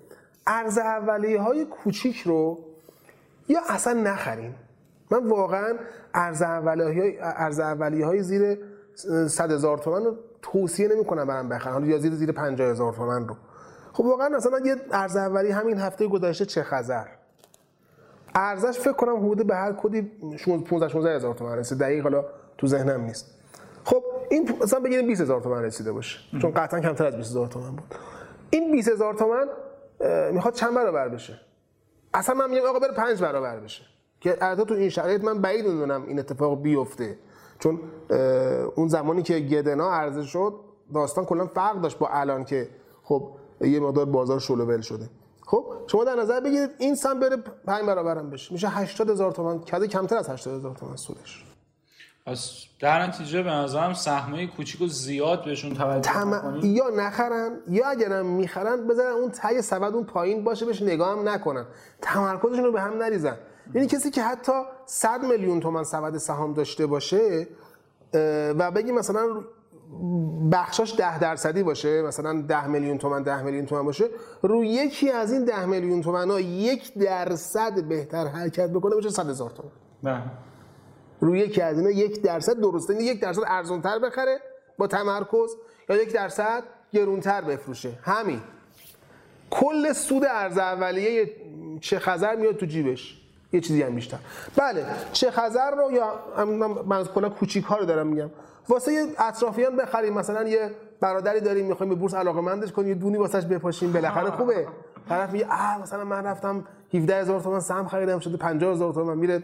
ارز 0.48 0.78
اولیه 0.78 1.42
های 1.42 1.66
کوچیک 1.66 2.22
رو 2.22 2.60
یا 3.48 3.60
اصلا 3.70 3.94
نخرین 3.94 4.54
من 5.12 5.28
واقعا 5.28 5.74
ارز 6.14 6.42
اولیه 6.42 7.18
ارز 7.22 7.60
اولیه 7.60 8.06
های 8.06 8.24
زیر 8.24 8.58
100 9.28 9.52
هزار 9.52 9.78
تومن 9.78 10.06
رو 10.06 10.16
توصیه 10.42 10.88
نمی 10.88 11.06
کنم 11.06 11.28
برام 11.28 11.50
بخرن 11.50 11.86
یا 11.86 11.98
زیر 11.98 12.14
زیر 12.14 12.32
50 12.32 12.68
هزار 12.68 12.94
تومن 12.94 13.28
رو. 13.28 13.36
خب 13.94 14.06
واقعا 14.06 14.30
مثلا 14.30 14.60
یه 14.60 14.76
ارز 14.92 15.16
اولی 15.16 15.52
همین 15.52 15.78
هفته 15.78 16.08
گذشته 16.08 16.46
چه 16.46 16.64
خزر 16.64 17.06
ارزش 18.36 18.80
فکر 18.80 18.94
کنم 18.94 19.18
حدود 19.18 19.48
به 19.48 19.56
هر 19.56 19.74
کدی 19.74 20.02
15 20.66 20.88
16 20.88 21.16
هزار 21.16 21.34
تومن 21.34 21.58
رسید. 21.58 21.78
دقیق 21.78 22.04
حالا 22.04 22.26
تو 22.58 22.68
ذهنم 22.68 23.02
نیست. 23.02 23.26
خب 23.84 24.04
این 24.30 24.58
مثلا 24.62 24.80
بگیریم 24.80 25.08
20 25.08 25.22
هزار 25.22 25.42
تومن 25.42 25.64
رسیده 25.64 25.92
باشه. 25.92 26.20
چون 26.42 26.52
قطعا 26.52 26.80
کمتر 26.80 27.06
از 27.06 27.16
20 27.16 27.30
هزار 27.30 27.48
تومن 27.48 27.72
بود. 27.72 27.96
این 28.50 28.72
20 28.72 28.90
هزار 28.90 29.14
تومن 29.14 29.48
می‌خواد 30.32 30.54
چند 30.54 30.76
برابر 30.76 31.10
بشه؟ 31.10 31.40
اصلا 32.14 32.36
من 32.36 32.50
میگم 32.50 32.66
آقا 32.66 32.80
بره 32.80 32.94
5 32.94 33.22
برابر 33.22 33.60
بشه. 33.60 33.84
که 34.22 34.38
البته 34.42 34.66
تو 34.66 34.74
این 34.74 34.90
شرایط 34.90 35.24
من 35.24 35.42
بعید 35.42 35.66
می‌دونم 35.66 36.04
این 36.08 36.20
اتفاق 36.20 36.62
بیفته. 36.62 37.18
چون 37.60 37.80
اون 38.76 38.88
زمانی 38.88 39.24
که 39.24 39.40
گدنا 39.40 39.92
عرضه 39.92 40.26
شد 40.26 40.54
داستان 40.94 41.26
کلا 41.26 41.46
فرق 41.46 41.82
داشت 41.82 41.98
با 41.98 42.08
الان 42.08 42.46
که 42.46 42.70
خب 43.04 43.32
یه 43.62 43.80
مقدار 43.80 44.06
بازار 44.06 44.40
شلوول 44.40 44.82
شده. 44.82 45.10
خب 45.46 45.66
شما 45.88 46.04
در 46.04 46.16
نظر 46.16 46.40
بگیرید 46.40 46.70
این 46.78 46.96
سم 46.96 47.20
بره 47.20 47.38
5 47.66 47.86
برابرم 47.86 48.30
بشه. 48.30 48.54
میشه 48.54 48.68
80 48.68 49.10
هزار 49.10 49.32
تومان 49.32 49.60
کده 49.60 49.88
کمتر 49.88 50.18
از 50.18 50.30
80 50.30 50.56
هزار 50.56 50.76
تومان 50.76 50.96
سودش. 50.96 51.46
پس 52.26 52.64
در 52.80 53.08
نتیجه 53.08 53.44
به 53.44 53.50
نظرم 53.50 53.94
سهمای 53.94 54.48
کوچیک 54.48 54.82
و 54.82 54.88
زیاد 54.88 55.46
بهشون 55.46 55.74
توجه 55.74 56.02
تم... 56.02 56.60
یا 56.64 56.90
نخرن 56.90 57.52
یا 57.70 57.88
اگرم 57.88 58.26
می‌خرن 58.26 58.88
بذارن 58.88 59.12
اون 59.12 59.32
تای 59.32 59.62
سبد 59.62 59.94
اون 59.94 60.04
پایین 60.04 60.44
باشه 60.44 60.66
بهش 60.66 60.82
نگاه 60.82 61.20
هم 61.20 61.30
نکنن. 61.30 61.66
تمرکزشون 62.02 62.64
رو 62.64 62.72
به 62.72 62.82
هم 62.82 62.98
نریزن. 62.98 63.38
یعنی 63.74 63.88
کسی 63.88 64.12
که 64.12 64.24
حتی 64.24 64.52
100 64.86 65.24
میلیون 65.24 65.60
تومن 65.60 65.84
سبد 65.84 66.18
سهام 66.18 66.54
داشته 66.54 66.86
باشه 66.86 67.48
و 68.60 68.72
بگی 68.72 68.92
مثلا 68.92 69.44
بخشاش 70.52 70.96
ده 70.98 71.20
درصدی 71.20 71.64
باشه 71.64 72.02
مثلا 72.02 72.42
ده 72.42 72.68
میلیون 72.68 72.98
تومن 72.98 73.24
ده 73.24 73.42
میلیون 73.42 73.66
تومن 73.66 73.86
باشه 73.86 74.06
روی 74.42 74.68
یکی 74.68 75.12
از 75.12 75.34
این 75.34 75.46
ده 75.46 75.66
میلیون 75.66 76.02
تومن 76.02 76.32
ها 76.32 76.40
یک 76.40 76.94
درصد 76.94 77.84
بهتر 77.84 78.28
حرکت 78.28 78.70
بکنه 78.70 78.96
باشه 78.96 79.10
صد 79.10 79.30
هزار 79.30 79.50
تومن 79.50 79.70
بله. 80.04 80.24
روی 81.20 81.40
یکی 81.40 81.62
از 81.62 81.78
اینا 81.78 81.92
یک 81.92 82.22
درصد 82.22 82.60
درسته. 82.60 82.94
یعنی 82.94 83.06
یک 83.06 83.22
درصد 83.22 83.42
ارزونتر 83.48 84.00
بخره 84.00 84.40
با 84.78 84.88
تمرکز 84.88 85.56
یا 85.90 86.02
یک 86.04 86.14
درصد 86.14 86.64
گرونتر 86.94 87.42
بفروشه. 87.42 87.92
همین. 88.04 88.42
کل 89.50 89.94
سود 89.94 90.26
ارز 90.26 90.58
اولیه 90.58 91.32
چه 91.82 92.00
خزر 92.00 92.36
میاد 92.36 92.58
تو 92.58 92.66
جیبش. 92.66 93.22
یه 93.54 93.62
چیزی 93.62 93.84
هم 93.84 93.96
بیشتر. 93.96 94.18
بله 94.56 94.86
چه 95.14 95.32
خزر 95.32 95.72
رو 95.72 95.92
یا 95.92 96.20
من 96.86 97.04
کلا 97.04 97.30
کوچیک 97.30 97.66
ها 97.66 97.78
رو 97.78 97.86
دارم 97.86 98.08
میگم. 98.08 98.30
واسه 98.70 99.08
اطرافیان 99.20 99.76
بخریم. 99.76 100.14
مثلا 100.14 100.48
یه 100.48 100.72
برادری 101.00 101.40
داریم 101.40 101.66
می‌خوایم 101.66 101.90
به 101.90 101.96
بورس 101.96 102.14
علاقه 102.14 102.42
مندش 102.42 102.72
کنیم 102.72 102.88
یه 102.88 102.96
دونی 102.96 103.18
واسش 103.18 103.46
بپاشیم 103.46 103.94
بالاخره 103.94 104.32
خوبه. 104.32 104.68
طرف 105.10 105.32
میگه 105.32 105.46
آ 105.46 105.82
مثلا 105.82 106.04
من 106.04 106.24
رفتم 106.24 106.66
17 106.94 107.16
هزار 107.22 107.42
تومان 107.42 107.60
سهم 107.60 107.88
خریدم 107.88 108.20
شده 108.20 108.38
50 108.38 108.74
هزار 108.74 108.94
تومان. 108.94 109.18
میره 109.18 109.44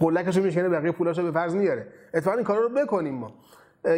قلکشو 0.00 0.42
میشکنه 0.42 0.68
بقیه 0.68 0.92
پولاشو 0.92 1.22
به 1.22 1.30
فرض 1.30 1.54
میاره. 1.54 1.86
اتفاقا 2.14 2.36
این 2.36 2.44
کارا 2.44 2.60
رو 2.60 2.68
بکنیم 2.68 3.14
ما. 3.14 3.32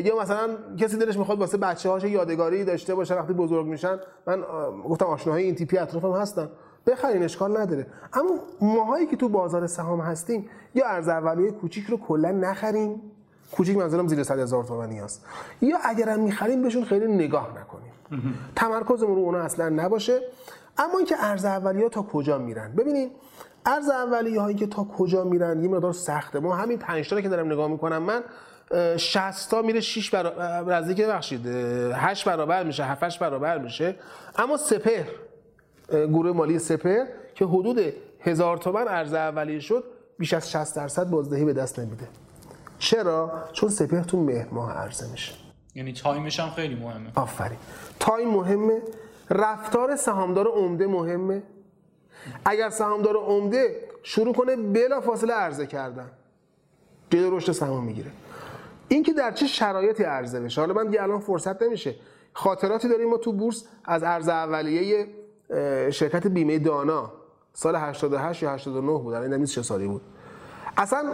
یا 0.04 0.20
مثلا 0.20 0.48
کسی 0.78 0.96
دلش 0.96 1.16
می‌خواد 1.18 1.38
واسه 1.38 1.58
بچه 1.58 1.90
هاش 1.90 2.04
یادگاری 2.04 2.64
داشته 2.64 2.94
باشه 2.94 3.14
وقتی 3.14 3.32
بزرگ 3.32 3.66
میشن 3.66 3.98
من 4.26 4.42
گفتم 4.88 5.06
آشناهای 5.06 5.44
این 5.44 5.54
تیپی 5.54 5.78
اطرافم 5.78 6.12
هستن. 6.12 6.48
بخرین 6.86 7.22
اشکال 7.22 7.58
نداره. 7.60 7.86
اما 8.12 8.30
ماهایی 8.60 9.06
که 9.06 9.16
تو 9.16 9.28
بازار 9.28 9.66
سهام 9.66 10.00
هستیم 10.00 10.48
یا 10.74 10.86
ارز 10.86 11.08
اولیه 11.08 11.50
کوچیک 11.50 11.86
رو 11.86 11.96
کلا 11.96 12.30
نخریم. 12.30 13.02
کوچیک 13.52 13.76
منظورم 13.76 14.08
زیر 14.08 14.22
100 14.22 14.38
هزار 14.38 14.64
تومانی 14.64 15.00
است 15.00 15.26
یا 15.60 15.78
اگرم 15.84 16.20
می‌خریم 16.20 16.62
بهشون 16.62 16.84
خیلی 16.84 17.06
نگاه 17.06 17.50
نکنیم. 17.60 17.92
تمرکزمون 18.56 19.16
رو 19.16 19.22
اونا 19.22 19.38
اصلا 19.38 19.68
نباشه. 19.68 20.20
اما 20.78 20.98
اینکه 20.98 21.16
ارز 21.18 21.44
اولیه 21.44 21.88
تا 21.88 22.02
کجا 22.02 22.38
میرن؟ 22.38 22.72
ببینید 22.72 23.10
ارز 23.66 23.88
اولیه 23.88 24.40
هایی 24.40 24.56
که 24.56 24.66
تا 24.66 24.84
کجا 24.84 25.24
میرن 25.24 25.62
یه 25.62 25.68
مقدار 25.68 25.92
سخته. 25.92 26.38
ما 26.38 26.56
همین 26.56 26.78
5 26.78 27.08
تا 27.08 27.20
که 27.20 27.28
دارم 27.28 27.52
نگاه 27.52 27.68
می‌کنم 27.68 28.02
من 28.02 28.22
60 28.96 29.50
تا 29.50 29.62
میره 29.62 29.80
6 29.80 30.10
برابر 30.10 30.72
از 30.72 30.90
که 30.90 31.06
بخشید 31.06 31.46
8 31.46 32.24
برابر 32.24 32.64
میشه 32.64 32.84
7 32.84 33.18
برابر 33.18 33.58
میشه. 33.58 33.96
اما 34.36 34.56
سپهر 34.56 35.06
گروه 35.92 36.32
مالی 36.36 36.58
سپهر 36.58 37.06
که 37.34 37.44
حدود 37.44 37.78
هزار 38.20 38.56
تومن 38.56 38.88
عرضه 38.88 39.14
اولیه 39.14 39.60
شد 39.60 39.84
بیش 40.18 40.34
از 40.34 40.50
60 40.50 40.76
درصد 40.76 41.10
بازدهی 41.10 41.44
به 41.44 41.52
دست 41.52 41.78
نمیده. 41.78 42.08
چرا؟ 42.78 43.44
چون 43.52 43.68
سپهر 43.68 44.02
تو 44.02 44.20
مهر 44.20 44.48
ماه 44.52 44.72
عرضه 44.72 45.10
میشه. 45.10 45.32
یعنی 45.74 45.92
time 45.92 46.24
ش 46.24 46.40
هم 46.40 46.50
خیلی 46.50 46.74
مهمه. 46.74 47.12
آفرین. 47.14 47.58
time 48.00 48.28
مهمه. 48.28 48.82
رفتار 49.30 49.96
سهامدار 49.96 50.46
عمده 50.46 50.86
مهمه. 50.86 51.42
اگر 52.44 52.70
سهامدار 52.70 53.16
عمده 53.16 53.88
شروع 54.02 54.34
کنه 54.34 54.56
بلا 54.56 55.00
فاصله 55.00 55.32
عرضه 55.32 55.66
کردن. 55.66 56.10
جلو 57.10 57.36
رشد 57.36 57.52
سهام 57.52 57.84
می‌گیره. 57.84 58.10
این 58.88 59.02
که 59.02 59.12
در 59.12 59.32
چه 59.32 59.46
شرایطی 59.46 60.02
عرضه 60.02 60.40
بشه. 60.40 60.60
حالا 60.60 60.74
من 60.74 60.86
دیگه 60.86 61.02
الان 61.02 61.20
فرصت 61.20 61.62
نمیشه. 61.62 61.94
خاطراتی 62.32 62.88
داریم 62.88 63.08
ما 63.08 63.16
تو 63.16 63.32
بورس 63.32 63.64
از 63.84 64.02
عرض 64.02 64.28
اولیه 64.28 65.06
شرکت 65.90 66.26
بیمه 66.26 66.58
دانا. 66.58 67.12
سال 67.52 67.76
88 67.76 68.42
یا 68.42 68.50
89 68.50 68.98
بود 68.98 69.14
الان 69.14 69.44
چه 69.44 69.62
سالی 69.62 69.86
بود. 69.86 70.02
اصلا 70.76 71.12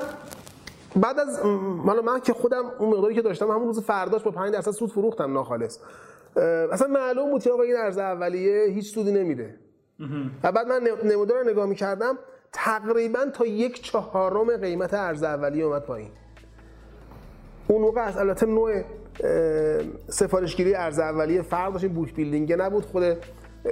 بعد 0.96 1.18
از 1.18 1.40
حالا 1.86 2.02
من 2.02 2.20
که 2.20 2.32
خودم 2.32 2.64
اون 2.78 2.90
مقداری 2.90 3.14
که 3.14 3.22
داشتم 3.22 3.50
همون 3.50 3.66
روز 3.66 3.80
فرداش 3.80 4.22
با 4.22 4.30
5 4.30 4.52
درصد 4.52 4.70
سود 4.70 4.90
فروختم 4.90 5.32
ناخالص. 5.32 5.78
اصلا 6.72 6.88
معلوم 6.88 7.30
بود 7.30 7.42
که 7.42 7.50
آقا 7.50 7.62
این 7.62 7.76
ارز 7.76 7.98
اولیه 7.98 8.64
هیچ 8.64 8.94
سودی 8.94 9.12
نمیده. 9.12 9.54
بعد 10.42 10.66
من 10.66 10.88
نمودار 11.04 11.38
رو 11.38 11.50
نگاه 11.50 11.66
می‌کردم 11.66 12.18
تقریبا 12.52 13.20
تا 13.34 13.46
یک 13.46 13.82
چهارم 13.82 14.56
قیمت 14.56 14.94
ارز 14.94 15.22
اولیه 15.22 15.64
اومد 15.64 15.82
پایین. 15.82 16.10
اون 17.66 17.82
موقع 17.82 18.00
از 18.00 18.16
البته 18.16 18.46
نوع 18.46 18.82
سفارشگیری 20.08 20.74
ارز 20.74 20.98
اولیه 20.98 21.42
فرق 21.42 21.72
داشت 21.72 21.86
بوک 21.86 22.14
بیلدینگ 22.14 22.52
نبود. 22.52 22.84
خود 22.84 23.16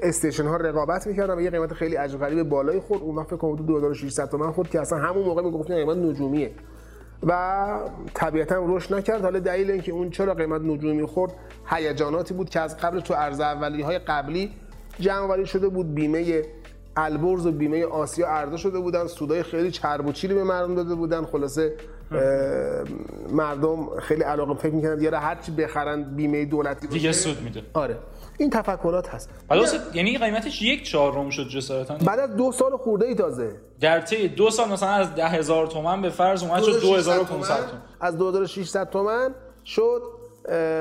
استیشن 0.02 0.46
ها 0.46 0.56
رقابت 0.56 1.06
می‌کردن 1.06 1.38
و 1.38 1.40
یه 1.40 1.50
قیمت 1.50 1.72
خیلی 1.72 1.96
عجیب 1.96 2.20
غریب 2.20 2.48
بالای 2.48 2.80
خود 2.80 3.02
اون 3.02 3.24
فکر 3.24 3.36
کنم 3.36 3.56
2600 3.56 4.30
تومن 4.30 4.52
خود 4.52 4.70
که 4.70 4.80
اصلا 4.80 4.98
همون 4.98 5.24
موقع 5.24 5.42
می‌گفتن 5.42 5.74
قیمت 5.74 5.96
نجومیه. 5.96 6.52
و 7.26 7.78
طبیعتا 8.14 8.64
رشد 8.66 8.94
نکرد. 8.94 9.22
حالا 9.22 9.38
دلیل 9.38 9.70
اینکه 9.70 9.92
اون 9.92 10.10
چرا 10.10 10.34
قیمت 10.34 10.60
نجومی 10.60 11.06
خورد 11.06 11.32
هیجاناتی 11.66 12.34
بود 12.34 12.50
که 12.50 12.60
از 12.60 12.76
قبل 12.76 13.00
تو 13.00 13.14
ارز 13.14 13.40
اولیه 13.40 13.84
های 13.84 13.98
قبلی 13.98 14.50
جمع 15.02 15.24
آوری 15.24 15.46
شده 15.46 15.68
بود 15.68 15.94
بیمه 15.94 16.42
البرز 16.96 17.46
و 17.46 17.52
بیمه 17.52 17.86
آسیا 17.86 18.28
عرضه 18.28 18.56
شده 18.56 18.78
بودن 18.78 19.06
سودای 19.06 19.42
خیلی 19.42 19.70
چرب 19.70 20.06
و 20.06 20.12
چیلی 20.12 20.34
به 20.34 20.44
مردم 20.44 20.74
داده 20.74 20.94
بودن. 20.94 21.24
خلاصه 21.24 21.76
مردم 23.30 24.00
خیلی 24.00 24.22
علاقه 24.22 24.54
فکر 24.54 24.72
می‌کنن 24.72 25.02
یه 25.02 25.10
هر 25.10 25.34
چی 25.34 25.52
بخرن 25.52 26.02
بیمه 26.02 26.44
دولتی 26.44 26.86
دیگه 26.86 27.12
سود 27.12 27.42
میده. 27.42 27.62
آره. 27.74 27.98
این 28.38 28.50
تفکرات 28.50 29.08
هست. 29.08 29.30
یعنی 29.94 30.18
قیمتش 30.18 30.62
یک 30.62 30.82
چهارم 30.82 31.30
شد 31.30 31.48
جسارتا. 31.48 31.94
بعد 31.94 32.18
از 32.18 32.36
دو 32.36 32.52
سال 32.52 32.76
خورده 32.76 33.06
ای 33.06 33.14
تازه. 33.14 33.56
در 33.80 34.00
طی 34.00 34.28
دو 34.28 34.50
سال 34.50 34.68
مثلا 34.68 34.88
از 34.88 35.14
ده 35.14 35.28
هزار 35.28 35.66
تومن 35.66 36.02
به 36.02 36.10
فرض 36.10 36.42
اومد 36.42 36.62
شد 36.62 36.80
2500 36.80 37.26
تومن. 37.26 37.48
از 38.00 38.18
2600 38.18 38.90
تومن 38.90 39.34
شد 39.64 40.02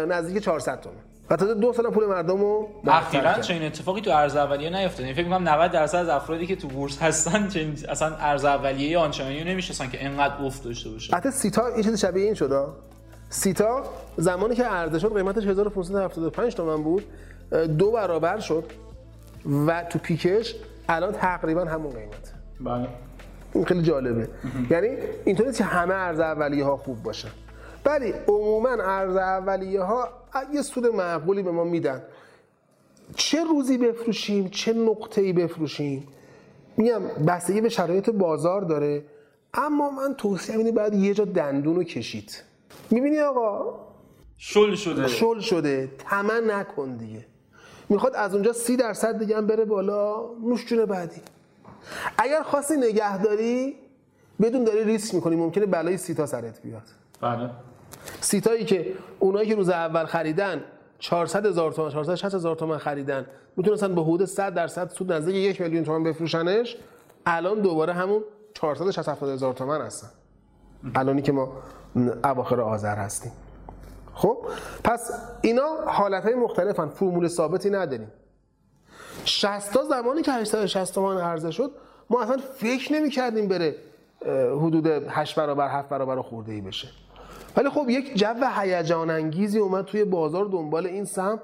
نزدیک 0.08 0.44
400 0.44 0.82
تومن. 0.82 0.96
و 1.32 1.36
تا 1.36 1.54
دو 1.54 1.74
سال 1.74 1.90
پول 1.90 2.06
مردم 2.06 2.42
رو 2.42 2.70
اخیرا 2.88 3.34
چنین 3.34 3.64
اتفاقی 3.64 4.02
تو 4.02 4.12
ارز 4.12 4.36
اولیه 4.36 4.70
نیفتاد 4.70 5.00
یعنی 5.00 5.14
فکر 5.14 5.24
می‌کنم 5.24 5.50
90 5.50 5.72
درصد 5.72 5.98
از 5.98 6.10
افرادی 6.10 6.48
که 6.48 6.56
تو 6.56 6.68
بورس 6.68 7.02
هستن 7.02 7.48
چنین 7.48 7.78
اصلا 7.90 8.16
ارز 8.16 8.46
اولیه 8.46 8.98
آنچنانی 8.98 9.44
نمی‌شناسن 9.44 9.90
که 9.90 10.06
انقدر 10.06 10.46
افت 10.46 10.64
داشته 10.64 10.90
باشه. 10.90 11.16
حتی 11.16 11.32
سیتا 11.32 11.68
این 11.68 11.84
چیز 11.84 12.00
شبیه 12.00 12.26
این 12.26 12.34
شده 12.34 12.66
سیتا 13.30 13.84
زمانی 14.18 14.56
که 14.56 14.64
عرضه 14.64 15.00
شد 15.00 15.14
قیمتش 15.16 15.46
1575 15.46 16.56
تومن 16.56 16.84
بود 16.84 17.04
دو 17.78 17.92
برابر 17.92 18.40
شد 18.40 18.64
و 19.68 19.84
تو 19.84 20.00
پیکش 20.00 20.56
الان 20.90 21.12
تقریبا 21.12 21.66
همون 21.66 21.92
قیمت. 21.92 22.34
بله. 22.60 22.88
این 23.54 23.66
خیلی 23.66 23.82
جالبه. 23.82 24.28
یعنی 24.70 24.88
اینطوری 25.26 25.52
که 25.52 25.64
همه 25.64 25.94
ارز 25.94 26.20
اولیه 26.20 26.66
ها 26.66 26.78
خوب 26.78 27.04
باشن. 27.04 27.30
ولی 27.86 28.14
عموما 28.28 28.70
ارز 28.70 29.16
اولیه 29.16 29.82
ها 29.82 30.21
یه 30.54 30.62
سود 30.62 30.88
معقولی 30.88 31.44
به 31.44 31.52
ما 31.52 31.64
میدن. 31.64 32.02
چه 33.16 33.44
روزی 33.44 33.78
بفروشیم؟ 33.78 34.50
چه 34.50 34.74
نقطه 34.74 35.22
ای 35.22 35.34
بفروشیم؟ 35.34 36.08
میگم 36.78 37.02
بستگی 37.28 37.62
به 37.62 37.70
شرایط 37.70 38.10
بازار 38.10 38.62
داره. 38.62 39.06
اما 39.54 39.90
من 39.90 40.14
توصیه 40.14 40.58
اینه 40.58 40.72
بعد 40.72 40.94
یه 40.94 41.14
جا 41.14 41.26
دندون 41.26 41.76
رو 41.76 41.84
کشید. 41.84 42.44
می‌بینی 42.90 43.20
آقا؟ 43.20 43.80
شل 44.38 44.76
شده. 44.76 45.08
شل 45.08 45.40
شده. 45.40 45.92
تمن 45.98 46.52
نکن 46.52 46.96
دیگه. 46.96 47.26
می‌خواد 47.90 48.16
از 48.16 48.34
اونجا 48.34 48.54
سی 48.54 48.78
درصد 48.78 49.20
دیگه 49.20 49.38
هم 49.38 49.48
بره 49.48 49.66
بالا. 49.66 50.30
نوش 50.44 50.66
جون 50.66 50.86
بعدی. 50.86 51.22
اگر 52.18 52.42
خواستی 52.44 52.78
نگهداری 52.78 53.76
بدون 54.42 54.64
داری 54.64 54.84
ریسک 54.84 55.16
می‌کنی. 55.16 55.36
ممکنه 55.36 55.66
بلای 55.66 55.98
سیتا 55.98 56.26
سرت 56.26 56.62
بیاد. 56.62 56.84
بله. 57.22 57.50
سیتایی 58.22 58.66
که 58.66 58.94
اونایی 59.20 59.50
که 59.50 59.56
روز 59.56 59.70
اول 59.70 60.06
خریدن 60.06 60.64
400 61.00 61.46
هزار 61.46 61.72
تومان 61.72 61.92
460 61.92 62.36
هزار 62.36 62.56
تومان 62.56 62.78
خریدن 62.78 63.26
می‌تونستن 63.58 63.96
به 63.96 64.02
حدود 64.02 64.26
100 64.26 64.54
درصد 64.54 64.90
سود 64.90 65.12
نزدیک 65.12 65.36
یک 65.36 65.62
میلیون 65.62 65.84
تومان 65.84 66.04
بفروشنش 66.04 66.78
الان 67.26 67.62
دوباره 67.62 67.94
همون 67.94 68.24
460 68.54 69.24
هزار 69.24 69.54
تومان 69.54 69.82
هستن. 69.82 70.08
الانی 70.96 71.22
که 71.22 71.32
ما 71.32 71.52
اواخر 72.24 72.62
آذر 72.62 72.96
هستیم. 72.96 73.32
خب 74.14 74.38
پس 74.84 75.12
اینا 75.42 75.68
حالت 75.86 76.24
های 76.24 76.36
مختلفن 76.36 76.88
فرمول 76.88 77.28
ثابتی 77.28 77.70
نداریم. 77.70 78.12
60 79.26 79.74
تا 79.74 79.84
زمانی 79.84 80.22
که 80.22 80.32
860 80.32 80.96
تومان 80.96 81.18
عرضه 81.18 81.52
شد 81.52 81.72
ما 82.10 82.22
اصلا 82.22 82.38
فکر 82.38 82.94
نمی 82.94 83.10
کردیم 83.10 83.48
بره 83.48 83.76
حدود 84.52 84.88
8 84.88 85.36
برابر 85.36 85.68
7 85.68 85.90
برابر 85.90 86.22
خورده 86.22 86.52
ای 86.52 86.62
بشه. 86.62 86.88
ولی 87.58 87.70
خب 87.70 87.90
یک 87.90 88.18
جو 88.18 88.46
هیجان 88.56 89.10
انگیزی 89.10 89.60
اومد 89.60 89.86
توی 89.86 90.04
بازار 90.04 90.46
دنبال 90.46 90.86
این 90.88 91.06
سهم 91.06 91.40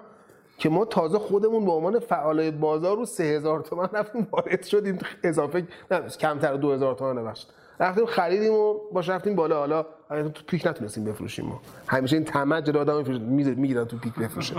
که 0.58 0.70
ما 0.70 0.86
تازه 0.86 1.20
خودمون 1.20 1.66
به 1.66 1.72
عنوان 1.72 2.00
فعالای 2.00 2.52
بازار 2.52 2.98
رو 2.98 3.06
3000 3.06 3.60
تومان 3.60 3.90
رفتیم 3.94 4.28
وارد 4.32 4.64
شدیم. 4.64 5.00
اضافه 5.24 5.68
نه 5.92 6.00
کمتر 6.00 6.56
2000 6.56 6.96
تومان 6.96 7.26
بخشید 7.26 7.50
رفتیم 7.80 8.06
خریدیم 8.06 8.54
و 8.54 8.74
باش 8.92 9.10
رفتیم 9.10 9.36
بالا. 9.36 9.86
حالا 10.10 10.30
تو 10.30 10.44
پیک 10.48 10.68
نتونستیم 10.68 11.04
بفروشیم. 11.04 11.46
ما 11.46 11.62
همیشه 11.88 12.16
این 12.16 12.26
طمع 12.26 12.62
جلو 12.62 12.80
آدم 12.80 13.12
می‌گیرن 13.58 13.86
تو 13.86 13.98
پیک 13.98 14.14
بفروشه. 14.14 14.56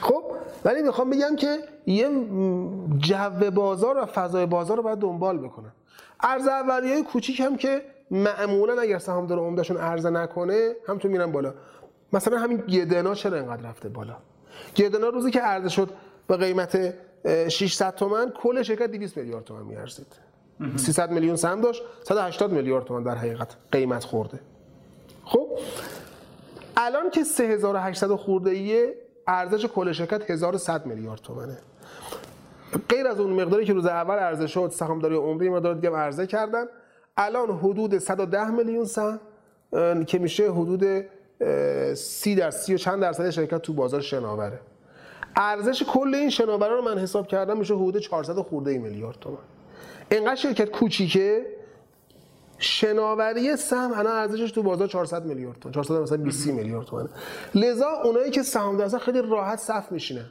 خب 0.00 0.22
ولی 0.64 0.82
می‌خوام 0.82 1.10
بگم 1.10 1.36
که 1.36 1.58
یه 1.86 2.08
جو 2.98 3.50
بازار 3.54 3.98
و 3.98 4.06
فضای 4.06 4.46
بازار 4.46 4.76
رو 4.76 4.82
باید 4.82 4.98
دنبال 4.98 5.38
بکنن. 5.38 5.72
ارز 6.22 6.46
اولیه 6.46 7.02
کوچیک 7.02 7.40
هم 7.40 7.56
که 7.56 7.82
معمولا 8.10 8.80
اگر 8.80 8.98
سهامدار 8.98 9.38
عمدهشون 9.38 9.76
عرضه 9.76 10.10
نکنه 10.10 10.72
هم 10.86 10.98
تو 10.98 11.08
میرن 11.08 11.32
بالا. 11.32 11.54
مثلا 12.12 12.38
همین 12.38 12.56
گدنا 12.56 13.14
چرا 13.14 13.36
اینقدر 13.36 13.68
رفته 13.68 13.88
بالا؟ 13.88 14.16
گدنا 14.76 15.08
روزی 15.08 15.30
که 15.30 15.40
عرضه 15.40 15.68
شد 15.68 15.90
به 16.26 16.36
قیمت 16.36 16.94
600 17.48 17.94
تومن 17.94 18.30
کل 18.30 18.62
شرکت 18.62 18.90
200 18.90 19.16
میلیارد 19.16 19.44
تومن 19.44 19.62
میارزید. 19.62 20.06
300 20.76 21.10
میلیون 21.10 21.36
سهم 21.36 21.60
داشت 21.60 21.82
180 22.04 22.52
میلیارد 22.52 22.84
تومان 22.84 23.02
در 23.02 23.14
حقیقت 23.14 23.56
قیمت 23.72 24.04
خورده. 24.04 24.40
خب 25.24 25.48
الان 26.76 27.10
که 27.10 27.24
3800 27.24 28.14
خورده 28.14 28.50
ایه 28.50 28.94
ارزش 29.26 29.66
کل 29.66 29.92
شرکت 29.92 30.30
1100 30.30 30.86
میلیارد 30.86 31.20
تومنه. 31.20 31.58
غیر 32.88 33.06
از 33.06 33.20
اون 33.20 33.42
مقداری 33.42 33.64
که 33.64 33.72
روز 33.72 33.86
اول 33.86 34.14
عرضه 34.14 34.46
شد 34.46 34.70
سهامداری 34.74 35.16
عمده 35.16 35.50
مقدار 35.50 35.74
دیگه 35.74 35.90
عرضه 35.90 36.26
کردن. 36.26 36.66
الان 37.20 37.50
حدود 37.50 37.98
110 37.98 38.50
میلیون 38.50 38.84
سهم 38.84 39.20
که 40.06 40.18
میشه 40.18 40.52
حدود 40.52 41.04
30 41.94 42.34
در 42.34 42.50
30 42.50 42.74
و 42.74 42.76
چند 42.76 43.02
درصد 43.02 43.30
شرکت 43.30 43.62
تو 43.62 43.72
بازار 43.72 44.00
شناوره. 44.00 44.60
ارزش 45.36 45.82
کل 45.82 46.14
این 46.14 46.30
شناوره 46.30 46.74
رو 46.74 46.82
من 46.82 46.98
حساب 46.98 47.26
کردم 47.26 47.58
میشه 47.58 47.74
حدود 47.74 47.98
400 47.98 48.34
خورده 48.34 48.78
میلیارد 48.78 49.16
تومان. 49.20 49.38
انقدر 50.10 50.34
شرکت 50.34 50.70
کوچیکه 50.70 51.46
شناوری 52.58 53.56
سهم 53.56 53.92
الان 53.94 54.12
ارزشش 54.12 54.50
تو 54.50 54.62
بازار 54.62 54.88
400 54.88 55.24
میلیارد 55.24 55.58
تومان 55.58 55.74
400 55.74 55.94
مثلا 55.94 56.18
20 56.18 56.46
میلیارد 56.46 56.86
تومان 56.86 57.08
لذا 57.54 57.88
اونایی 58.04 58.30
که 58.30 58.42
سهام 58.42 58.76
دارن 58.76 58.98
خیلی 58.98 59.22
راحت 59.22 59.58
صف 59.58 59.92
میشینن. 59.92 60.26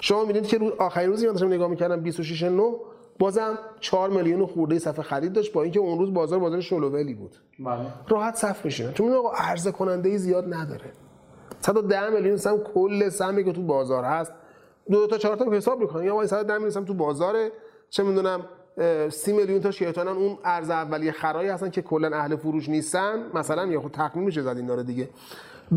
شما 0.00 0.24
می‌بینید 0.24 0.46
که 0.46 0.58
روز 0.58 0.72
آخرین 0.78 1.10
روزی 1.10 1.26
من 1.26 1.32
داشتم 1.32 1.48
نگاه 1.48 1.68
می‌کردم 1.68 2.00
26 2.00 2.42
9 2.42 2.74
بازم 3.18 3.58
4 3.80 4.10
میلیون 4.10 4.46
خورده 4.46 4.78
صفحه 4.78 5.02
خرید 5.02 5.32
داشت 5.32 5.52
با 5.52 5.62
اینکه 5.62 5.80
اون 5.80 5.98
روز 5.98 6.14
بازار 6.14 6.38
بازار 6.38 6.60
شلوولی 6.60 7.14
بود. 7.14 7.36
بله. 7.58 7.78
راحت 8.08 8.36
صف 8.36 8.64
میشینن 8.64 8.92
چون 8.92 9.12
آقا 9.12 9.30
عرضه 9.30 9.72
کننده 9.72 10.16
زیاد 10.16 10.54
نداره. 10.54 10.92
110 11.60 12.10
میلیون 12.10 12.36
سهم 12.36 12.58
کل 12.58 13.08
سهمی 13.08 13.44
که 13.44 13.52
تو 13.52 13.62
بازار 13.62 14.04
هست. 14.04 14.32
دو 14.90 15.06
تا 15.06 15.18
چهار 15.18 15.36
تا 15.36 15.52
حساب 15.52 15.80
می‌کنن 15.80 16.04
یا 16.04 16.26
110 16.26 16.52
میلیون 16.52 16.70
سهم 16.70 16.84
تو 16.84 16.94
بازاره. 16.94 17.52
چه 17.90 18.02
می‌دونم 18.02 18.44
سی 19.08 19.32
میلیون 19.32 19.60
تا 19.60 19.70
شیطانن 19.70 20.16
اون 20.16 20.38
ارز 20.44 20.70
اولیه 20.70 21.12
خرایی 21.12 21.48
هستن 21.48 21.70
که 21.70 21.82
کلا 21.82 22.16
اهل 22.16 22.36
فروش 22.36 22.68
نیستن. 22.68 23.30
مثلا 23.34 23.66
یا 23.66 23.80
خود 23.80 23.92
تقمیم 23.92 24.24
میشه 24.24 24.42
زد 24.42 24.56
اینا 24.56 24.74
رو 24.74 24.82
دیگه. 24.82 25.08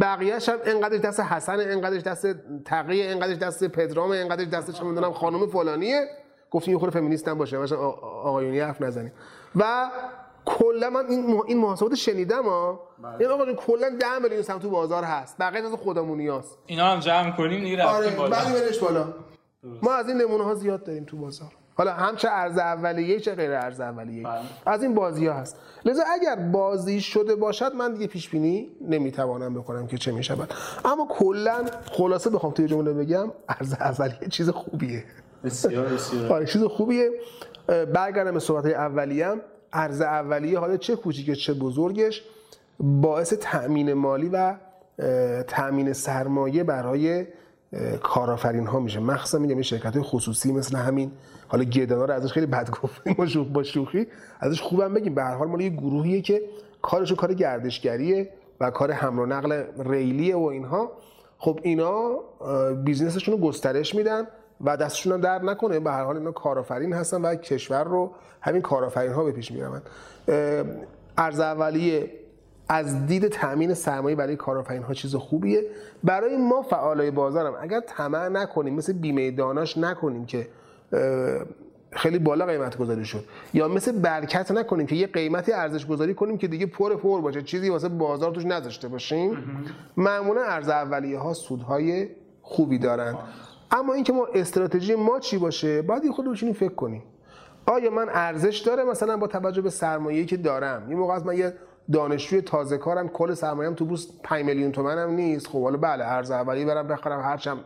بقیه‌اش 0.02 0.50
هم 0.50 0.58
انقدرش 0.66 1.00
دست 1.00 1.20
حسن 1.20 1.60
انقدرش 1.60 2.02
دست 2.02 2.28
تقیه 2.66 3.12
انقدرش 3.12 3.38
دست 3.38 3.68
پدرام 3.68 4.12
انقدرش 4.12 4.48
دست 4.48 4.72
چه 4.72 4.84
می‌دونم 4.84 5.12
خانم 5.12 5.48
فلانیه. 5.48 6.08
گفتیم 6.52 6.74
یه 6.74 6.80
خورده 6.80 7.00
فمینیست 7.00 7.28
هم 7.28 7.38
باشه 7.38 7.58
مثلا 7.58 7.78
آقایونی 7.80 8.60
حرف 8.60 8.82
نزنیم 8.82 9.12
و 9.56 9.90
کلا 10.46 10.90
من 10.90 11.06
این 11.10 11.42
این 11.48 11.58
محاسبات 11.58 11.96
شنیدم 11.96 12.44
ها. 12.44 12.80
این 13.20 13.30
آقا 13.30 13.54
کلا 13.54 13.90
10 14.00 14.20
میلیون 14.24 14.42
سمت 14.42 14.62
تو 14.62 14.70
بازار 14.70 15.04
هست. 15.04 15.38
بقیه 15.40 15.66
از 15.66 15.74
خودمونیاست 15.74 16.58
اینا 16.66 16.86
هم 16.86 17.00
جمع 17.00 17.32
کنیم 17.32 17.64
دیگه 17.64 17.78
رفتیم 17.78 17.96
آره 17.96 18.16
بالا. 18.16 18.30
بعد 18.30 18.54
برش 18.54 18.80
بالا. 18.80 19.14
ما 19.82 19.94
از 19.94 20.08
این 20.08 20.22
نمونه 20.22 20.44
ها 20.44 20.56
زیاد 20.56 20.84
داریم 20.84 21.04
تو 21.04 21.18
بازار. 21.18 21.52
حالا 21.76 21.94
هم 21.94 22.16
چه 22.16 22.30
ارز 22.32 22.58
اولیه 22.58 23.20
چه 23.20 23.36
غیر 23.36 23.52
ارز 23.52 23.82
اولیه 23.82 24.24
بله. 24.24 24.42
از 24.66 24.84
این 24.84 24.96
بازی 24.96 25.28
ها 25.28 25.34
هست. 25.34 25.58
لذا 25.86 26.04
اگر 26.14 26.36
بازی 26.36 27.02
شده 27.02 27.36
باشد 27.36 27.76
من 27.76 27.94
دیگه 27.94 28.08
پیش 28.08 28.30
بینی 28.30 28.72
نمی‌توانم 28.82 29.54
بکنم 29.54 29.88
که 29.88 29.98
چه 29.98 30.12
می‌شود. 30.12 30.54
اما 30.86 31.08
کلا 31.10 31.66
خلاصه 31.92 32.30
بخوام 32.30 32.54
توی 32.54 32.68
جمله 32.68 32.94
بگم 32.94 33.32
ارز 33.50 33.74
اولیه 33.74 34.28
چیز 34.30 34.50
خوبیه. 34.50 35.04
بسیار 35.44 35.86
بسیار. 35.86 36.34
آره 36.34 36.46
چیز 36.46 36.64
خوبیه. 36.64 37.10
برگردم 37.68 38.32
به 38.32 38.40
صحبت 38.40 38.66
اولیم 38.66 39.42
ارز 39.74 40.02
اولیه 40.02 40.60
حالا 40.60 40.78
چه 40.78 40.96
کوچیکه 40.96 41.36
چه 41.36 41.54
بزرگش 41.54 42.24
باعث 42.80 43.34
تأمین 43.34 43.94
مالی 43.94 44.30
و 44.30 44.56
تأمین 45.48 45.94
سرمایه 45.94 46.64
برای 46.64 47.26
کارآفرین 48.04 48.68
ها 48.68 48.80
میشه. 48.80 49.00
مخصوصا 49.00 49.38
میگم 49.38 49.54
این 49.54 49.64
شرکت 49.64 49.94
های 49.94 50.04
خصوصی 50.04 50.52
مثل 50.54 50.78
همین. 50.78 51.12
حالا 51.48 51.64
گدانا 51.64 52.06
رو 52.06 52.14
ازش 52.14 52.32
خیلی 52.32 52.46
بد 52.46 52.70
گفتیم 52.70 53.14
با 53.20 53.44
با 53.54 53.64
شوخی. 53.64 54.08
ازش 54.40 54.62
خوبم 54.62 54.94
بگیم. 54.94 55.16
به 55.16 55.24
هر 55.24 55.36
حال 55.36 55.48
مال 55.48 55.62
یه 55.62 55.70
گروهیه 55.70 56.22
که 56.22 56.42
کارشون 56.82 57.18
کار 57.18 57.34
گردشگریه 57.34 58.30
و 58.60 58.72
کار 58.72 58.92
حمل 58.92 59.20
و 59.20 59.26
نقل 59.26 59.64
ریلیه 59.86 60.36
و 60.36 60.44
اینها. 60.44 60.92
خب 61.38 61.60
اینا 61.64 62.20
بیزنسشون 62.84 63.34
رو 63.34 63.48
گسترش 63.48 63.96
میدن. 63.96 64.28
و 64.64 64.78
دستشون 64.78 65.14
هم 65.14 65.22
در 65.22 65.42
نکنه. 65.44 65.80
به 65.80 65.92
هر 65.92 66.04
حال 66.04 66.18
اینا 66.18 66.32
کارآفرین 66.32 66.94
هستن 66.94 67.22
و 67.22 67.36
کشور 67.36 67.84
رو 67.84 68.12
همین 68.42 68.62
کارآفرین 68.62 69.12
ها 69.12 69.24
به 69.24 69.32
پیش 69.32 69.52
می‌برن 69.52 69.82
ارز 71.18 71.40
اولیه 71.40 72.12
از 72.70 73.06
دید 73.06 73.28
تامین 73.28 73.74
سرمایه 73.74 74.16
برای 74.16 74.36
کارآفرین 74.36 74.84
ها 74.84 74.94
چیز 74.94 75.16
خوبیه. 75.16 75.64
برای 76.04 76.38
ما 76.38 76.62
فعالای 76.62 77.12
بازارم 77.12 77.54
اگر 77.62 77.80
طمع 77.80 78.28
نکنیم 78.28 78.74
مثل 78.74 78.94
بیمه 78.94 79.32
داناش 79.32 79.78
نکنیم 79.78 80.26
که 80.26 80.48
خیلی 81.92 82.20
بالا 82.20 82.46
قیمت 82.46 82.78
گذاری 82.78 83.06
شد 83.06 83.24
یا 83.54 83.68
مثل 83.68 83.92
برکت 83.92 84.52
نکنیم 84.52 84.88
که 84.88 84.96
یه 84.96 85.08
قیمتی 85.08 85.52
ارزش 85.52 85.86
گذاری 85.86 86.14
کنیم 86.14 86.38
که 86.38 86.48
دیگه 86.48 86.66
پر 86.66 86.96
پر 86.96 87.22
باشه 87.22 87.42
چیزی 87.42 87.70
واسه 87.70 87.90
بازار 87.90 88.32
توش 88.32 88.46
نذاشته 88.46 88.88
باشیم. 88.88 89.38
معمولا 89.98 90.42
ارز 90.44 90.70
اولیه 90.70 91.18
ها 91.20 91.34
سودهای 91.34 92.10
خوبی 92.42 92.78
دارن. 92.78 93.16
اما 93.72 93.94
اینکه 93.94 94.14
ما 94.14 94.28
استراتژی 94.34 94.96
ما 94.96 95.20
چی 95.20 95.38
باشه 95.38 95.82
باید 95.82 96.12
خود 96.12 96.36
فکر 96.36 96.74
کنیم. 96.74 97.04
آیا 97.66 97.92
من 97.92 98.10
ارزش 98.10 98.58
داره 98.58 98.84
مثلا 98.84 99.18
با 99.18 99.28
توجه 99.28 99.62
به 99.62 99.70
سرمایه‌ای 99.70 100.26
که 100.26 100.38
دارم؟ 100.38 100.92
یه 100.92 100.96
موقع 100.96 101.14
از 101.14 101.26
من 101.26 101.38
یه 101.38 101.54
دانشجوی 101.92 102.42
تازه 102.42 102.78
کارم 102.78 103.10
کل 103.10 103.34
سرمایه‌ام 103.34 103.76
تو 103.76 103.86
بورس 103.86 104.08
5 104.24 104.46
میلیون 104.46 104.72
تومنم 104.72 105.10
نیست. 105.10 105.48
خب 105.48 105.64
حالا 105.64 105.78
بله 105.78 106.06
ارز 106.06 106.32
اولیه 106.32 106.66
برم 106.66 106.88
بخرم 106.88 107.22
هرچم 107.22 107.60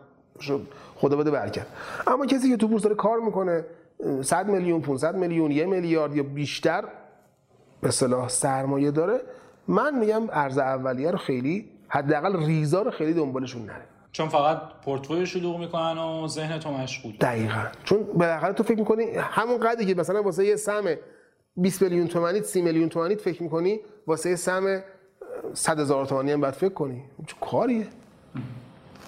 خدا 0.95 1.15
بده 1.17 1.31
برکت. 1.31 1.65
اما 2.07 2.25
کسی 2.25 2.49
که 2.49 2.57
تو 2.57 2.67
بورس 2.67 2.83
داره 2.83 2.95
کار 2.95 3.19
می‌کنه 3.19 3.65
100 4.21 4.47
میلیون 4.47 4.81
500 4.81 5.15
میلیون 5.15 5.51
یه 5.51 5.65
میلیارد 5.65 6.15
یا 6.15 6.23
بیشتر 6.23 6.83
به 7.81 7.87
اصطلاح 7.87 8.29
سرمایه 8.29 8.91
داره 8.91 9.21
من 9.67 9.99
میگم 9.99 10.23
ارز 10.29 10.57
اولیه 10.57 11.11
رو 11.11 11.17
خیلی 11.17 11.69
حداقل 11.87 12.45
ریزا 12.45 12.81
رو 12.81 12.91
خیلی 12.91 13.13
دنبالشون 13.13 13.65
نره. 13.65 13.94
چون 14.15 14.29
فقط 14.29 14.61
پورتفوی 14.85 15.25
شلوغ 15.25 15.59
می‌کنن 15.59 15.97
و 15.97 16.27
ذهن 16.27 16.59
تو 16.59 16.71
مشغول 16.71 17.13
دقیقا. 17.21 17.63
چون 17.83 18.03
بالاخره 18.03 18.53
تو 18.53 18.63
فکر 18.63 18.79
می‌کنی 18.79 19.03
همون 19.17 19.59
قدری 19.59 19.85
که 19.85 19.95
مثلا 19.95 20.21
واسه 20.21 20.45
یه 20.45 20.55
سهم 20.55 20.83
20 21.57 21.81
میلیون 21.81 22.07
تومانی 22.07 22.41
30 22.41 22.61
میلیون 22.61 22.89
تومانی 22.89 23.15
فکر 23.15 23.43
می‌کنی 23.43 23.79
واسه 24.07 24.35
سهم 24.35 24.83
100 25.53 25.79
هزار 25.79 26.05
تومانی 26.05 26.31
هم 26.31 26.41
باید 26.41 26.53
فکر 26.53 26.73
کنی. 26.73 27.03
چه 27.27 27.35
کاریه؟ 27.41 27.87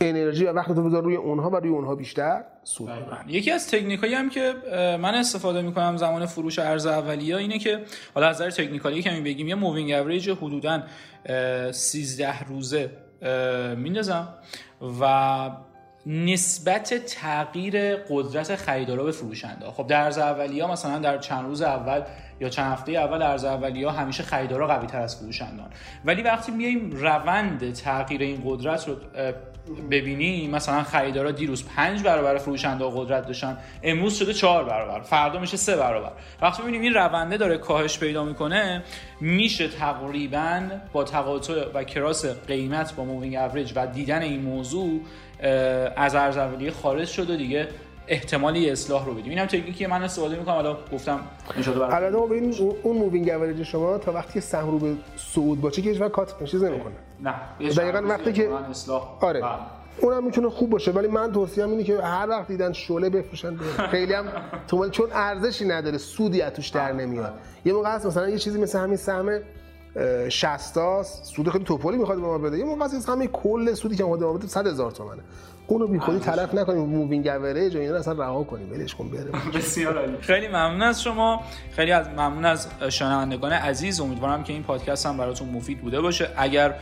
انرژی 0.01 0.45
و 0.45 0.53
وقت 0.53 0.67
تو 0.67 0.83
بذار 0.83 1.03
روی 1.03 1.15
اونها 1.15 1.49
و 1.49 1.55
روی 1.55 1.69
اونها 1.69 1.95
بیشتر؟ 1.95 2.43
سود 2.63 2.89
یکی 3.27 3.51
از 3.51 3.67
تکنیکایی 3.67 4.13
هم 4.13 4.29
که 4.29 4.53
من 5.01 5.15
استفاده 5.15 5.61
می‌کنم 5.61 5.97
زمان 5.97 6.25
فروش 6.25 6.59
عرضه 6.59 6.85
اولیه 6.85 7.35
اینه 7.35 7.59
که 7.59 7.83
حالا 8.15 8.27
از 8.27 8.35
نظر 8.35 8.49
technical 8.49 8.96
ی 8.96 9.01
کمی 9.01 9.21
بگیم 9.21 9.47
یه 9.47 9.55
moving 9.55 9.91
average 9.91 10.29
حدودا 10.29 10.83
13 11.71 12.43
روزه 12.43 12.89
میندازم 13.77 14.27
و 15.01 15.51
نسبت 16.07 16.93
تغییر 16.93 17.95
قدرت 17.95 18.55
خریدارا 18.55 19.03
به 19.03 19.11
فروشنده. 19.11 19.65
خب 19.65 19.87
در 19.87 20.01
عرضه 20.01 20.17
اولیه 20.17 20.71
مثلا 20.71 20.99
در 20.99 21.17
چند 21.17 21.45
روز 21.45 21.61
اول 21.61 22.01
یا 22.39 22.49
چند 22.49 22.71
هفته 22.71 22.91
اول 22.91 23.21
عرضه 23.21 23.45
اولیه 23.45 23.91
همیشه 23.91 24.23
خریدارا 24.23 24.67
قوی 24.67 24.87
تر 24.87 25.01
از 25.01 25.17
فروشندان 25.17 25.69
ولی 26.05 26.21
وقتی 26.21 26.51
میایم 26.51 26.91
روند 26.91 27.73
تغییر 27.73 28.21
این 28.21 28.41
قدرت 28.45 28.87
رو 28.87 28.95
ببینی 29.91 30.47
مثلا 30.47 30.83
خریدارا 30.83 31.31
دیروز 31.31 31.65
پنج 31.65 32.03
برابر 32.03 32.37
فروشنده 32.37 32.85
قدرت 32.93 33.27
داشتن 33.27 33.57
امروز 33.83 34.15
شده 34.15 34.33
چهار 34.33 34.63
برابر 34.63 35.01
فردا 35.01 35.39
میشه 35.39 35.57
سه 35.57 35.75
برابر. 35.75 36.11
وقتی 36.41 36.63
می‌بینیم 36.63 36.81
این 36.81 36.93
رونده 36.93 37.37
داره 37.37 37.57
کاهش 37.57 37.99
پیدا 37.99 38.23
می‌کنه 38.23 38.83
میشه 39.21 39.67
تقریبا 39.67 40.61
با 40.93 41.03
تقاطع 41.03 41.71
و 41.73 41.83
cross 41.83 42.25
قیمت 42.25 42.95
با 42.95 43.03
moving 43.03 43.35
average 43.35 43.73
و 43.75 43.87
دیدن 43.87 44.21
این 44.21 44.41
موضوع 44.41 45.01
از 45.95 46.15
عرضه 46.15 46.37
اولیه 46.37 46.71
خارج 46.71 47.07
شد 47.07 47.29
و 47.29 47.35
دیگه 47.35 47.67
احتمالی 48.07 48.69
اصلاح 48.69 49.05
رو 49.05 49.13
بدیم. 49.13 49.29
اینم 49.29 49.45
تکنیکی 49.45 49.85
من 49.85 50.03
استفاده 50.03 50.35
می‌کنم. 50.39 50.55
حالا 50.55 50.77
گفتم 50.93 51.19
البته 51.91 52.17
ببینیم 52.17 52.75
اون 52.83 52.97
moving 52.97 53.29
average 53.29 53.63
شما 53.63 53.97
تا 53.97 54.11
وقتی 54.11 54.41
سهم 54.41 54.71
رو 54.71 54.79
به 54.79 54.95
صعود 55.17 55.61
باشه 55.61 55.81
که 55.81 55.89
هیچ 55.89 56.01
cut 56.01 56.43
چیز 56.43 56.63
نمی‌کنه. 56.63 56.93
نه 57.19 57.33
دقیقاً 57.59 58.01
وقتی 58.07 58.33
که 58.33 58.49
آره. 59.19 59.41
بله. 59.41 59.51
اونم 60.01 60.23
می‌تونه 60.23 60.49
خوب 60.49 60.69
باشه 60.69 60.91
ولی 60.91 61.07
من 61.07 61.31
توصیه 61.31 61.65
اینه 61.65 61.83
که 61.83 62.01
هر 62.01 62.29
وقت 62.29 62.47
دیدن 62.47 62.73
شله 62.73 63.09
بفروشن 63.09 63.57
خیلی 63.91 64.13
هم 64.13 64.25
چون 64.91 65.09
ارزشی 65.13 65.65
نداره 65.65 65.97
سودی 65.97 66.41
از 66.41 66.53
توش 66.53 66.69
در 66.69 66.91
نمیاد. 66.91 67.33
یه 67.65 67.73
موقع 67.73 67.95
هست 67.95 68.05
مثلا 68.05 68.29
یه 68.29 68.37
چیزی 68.37 68.61
مثل 68.61 68.79
همین 68.79 68.97
سهم 68.97 69.39
60 70.29 71.03
سود 71.23 71.49
خیلی 71.49 71.63
توپولی 71.63 71.97
می‌خواد 71.97 72.17
به 72.17 72.23
ما 72.27 72.37
بده. 72.37 72.57
یه 72.57 72.65
موقع 72.65 72.85
هست 72.85 73.09
همین 73.09 73.27
کل 73.27 73.73
سودی 73.73 73.95
که 73.95 74.03
ما 74.03 74.17
بده 74.17 74.47
100 74.47 74.67
هزار 74.67 74.91
تومنه. 74.91 75.21
اونو 75.67 75.87
بی 75.87 75.99
خودی 75.99 76.19
تلف 76.19 76.53
نکنیم 76.53 76.81
moving 76.81 77.27
average 77.27 77.75
و 77.75 77.79
اینا 77.79 77.95
اصلا 77.95 78.13
رها 78.13 78.43
کنیم. 78.43 78.71
ولش 78.71 78.95
کن 78.95 79.09
بره. 79.09 79.51
بسیار 79.53 79.97
عالی. 79.97 80.17
خیلی 80.21 80.47
ممنون 80.47 80.81
از 80.81 81.03
شما. 81.03 81.41
خیلی 81.71 81.91
از 81.91 82.07
ممنون 82.07 82.45
از 82.45 82.67
شنوندگان 82.89 83.51
عزیز. 83.51 83.99
امیدوارم 83.99 84.43
که 84.43 84.53
این 84.53 84.63
پادکست 84.63 85.05
هم 85.05 85.17
براتون 85.17 85.49
مفید 85.49 85.81
بوده 85.81 86.01
باشه. 86.01 86.29
اگر 86.37 86.75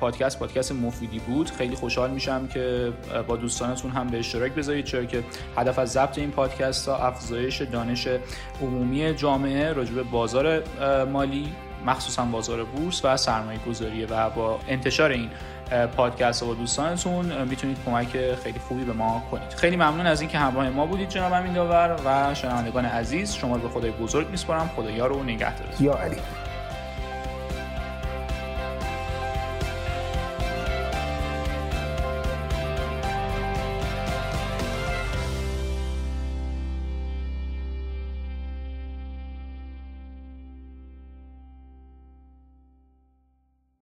پادکست 0.00 0.38
پادکست 0.38 0.72
مفیدی 0.72 1.18
بود 1.18 1.50
خیلی 1.50 1.74
خوشحال 1.74 2.10
میشم 2.10 2.48
که 2.48 2.92
با 3.28 3.36
دوستانتون 3.36 3.90
هم 3.90 4.06
به 4.06 4.18
اشتراک 4.18 4.52
بذارید. 4.52 4.84
چرا 4.84 5.04
که 5.04 5.22
هدف 5.56 5.78
از 5.78 5.92
ضبط 5.92 6.18
این 6.18 6.30
پادکست 6.30 6.88
ها 6.88 6.96
افزایش 6.96 7.62
دانش 7.62 8.08
عمومی 8.62 9.14
جامعه 9.14 9.72
راجع 9.72 9.94
به 9.94 10.02
بازار 10.02 10.62
مالی 11.04 11.52
مخصوصا 11.86 12.24
بازار 12.24 12.64
بورس 12.64 13.04
و 13.04 13.16
سرمایه 13.16 13.58
گذاریه 13.58 14.06
و 14.06 14.30
با 14.30 14.60
انتشار 14.68 15.10
این 15.10 15.30
پادکست 15.96 16.42
و 16.42 16.54
دوستانتون 16.54 17.44
می‌تونید 17.44 17.76
کمک 17.86 18.34
خیلی 18.42 18.58
خوبی 18.58 18.84
به 18.84 18.92
ما 18.92 19.22
کنید. 19.30 19.52
خیلی 19.52 19.76
ممنون 19.76 20.06
از 20.06 20.20
اینکه 20.20 20.38
همراه 20.38 20.70
ما 20.70 20.86
بودید 20.86 21.08
جناب 21.08 21.32
امین 21.32 21.52
داور 21.52 21.96
و 22.04 22.34
شنوندگان 22.34 22.84
عزیز. 22.84 23.32
شما 23.32 23.58
به 23.58 23.68
خدای 23.68 23.90
بزرگ 23.90 24.30
میسپارم. 24.30 24.70
خدایا 24.76 25.06
رو 25.06 25.22
نگهدار. 25.22 25.66
یا 25.80 25.94
علی. 25.94 26.16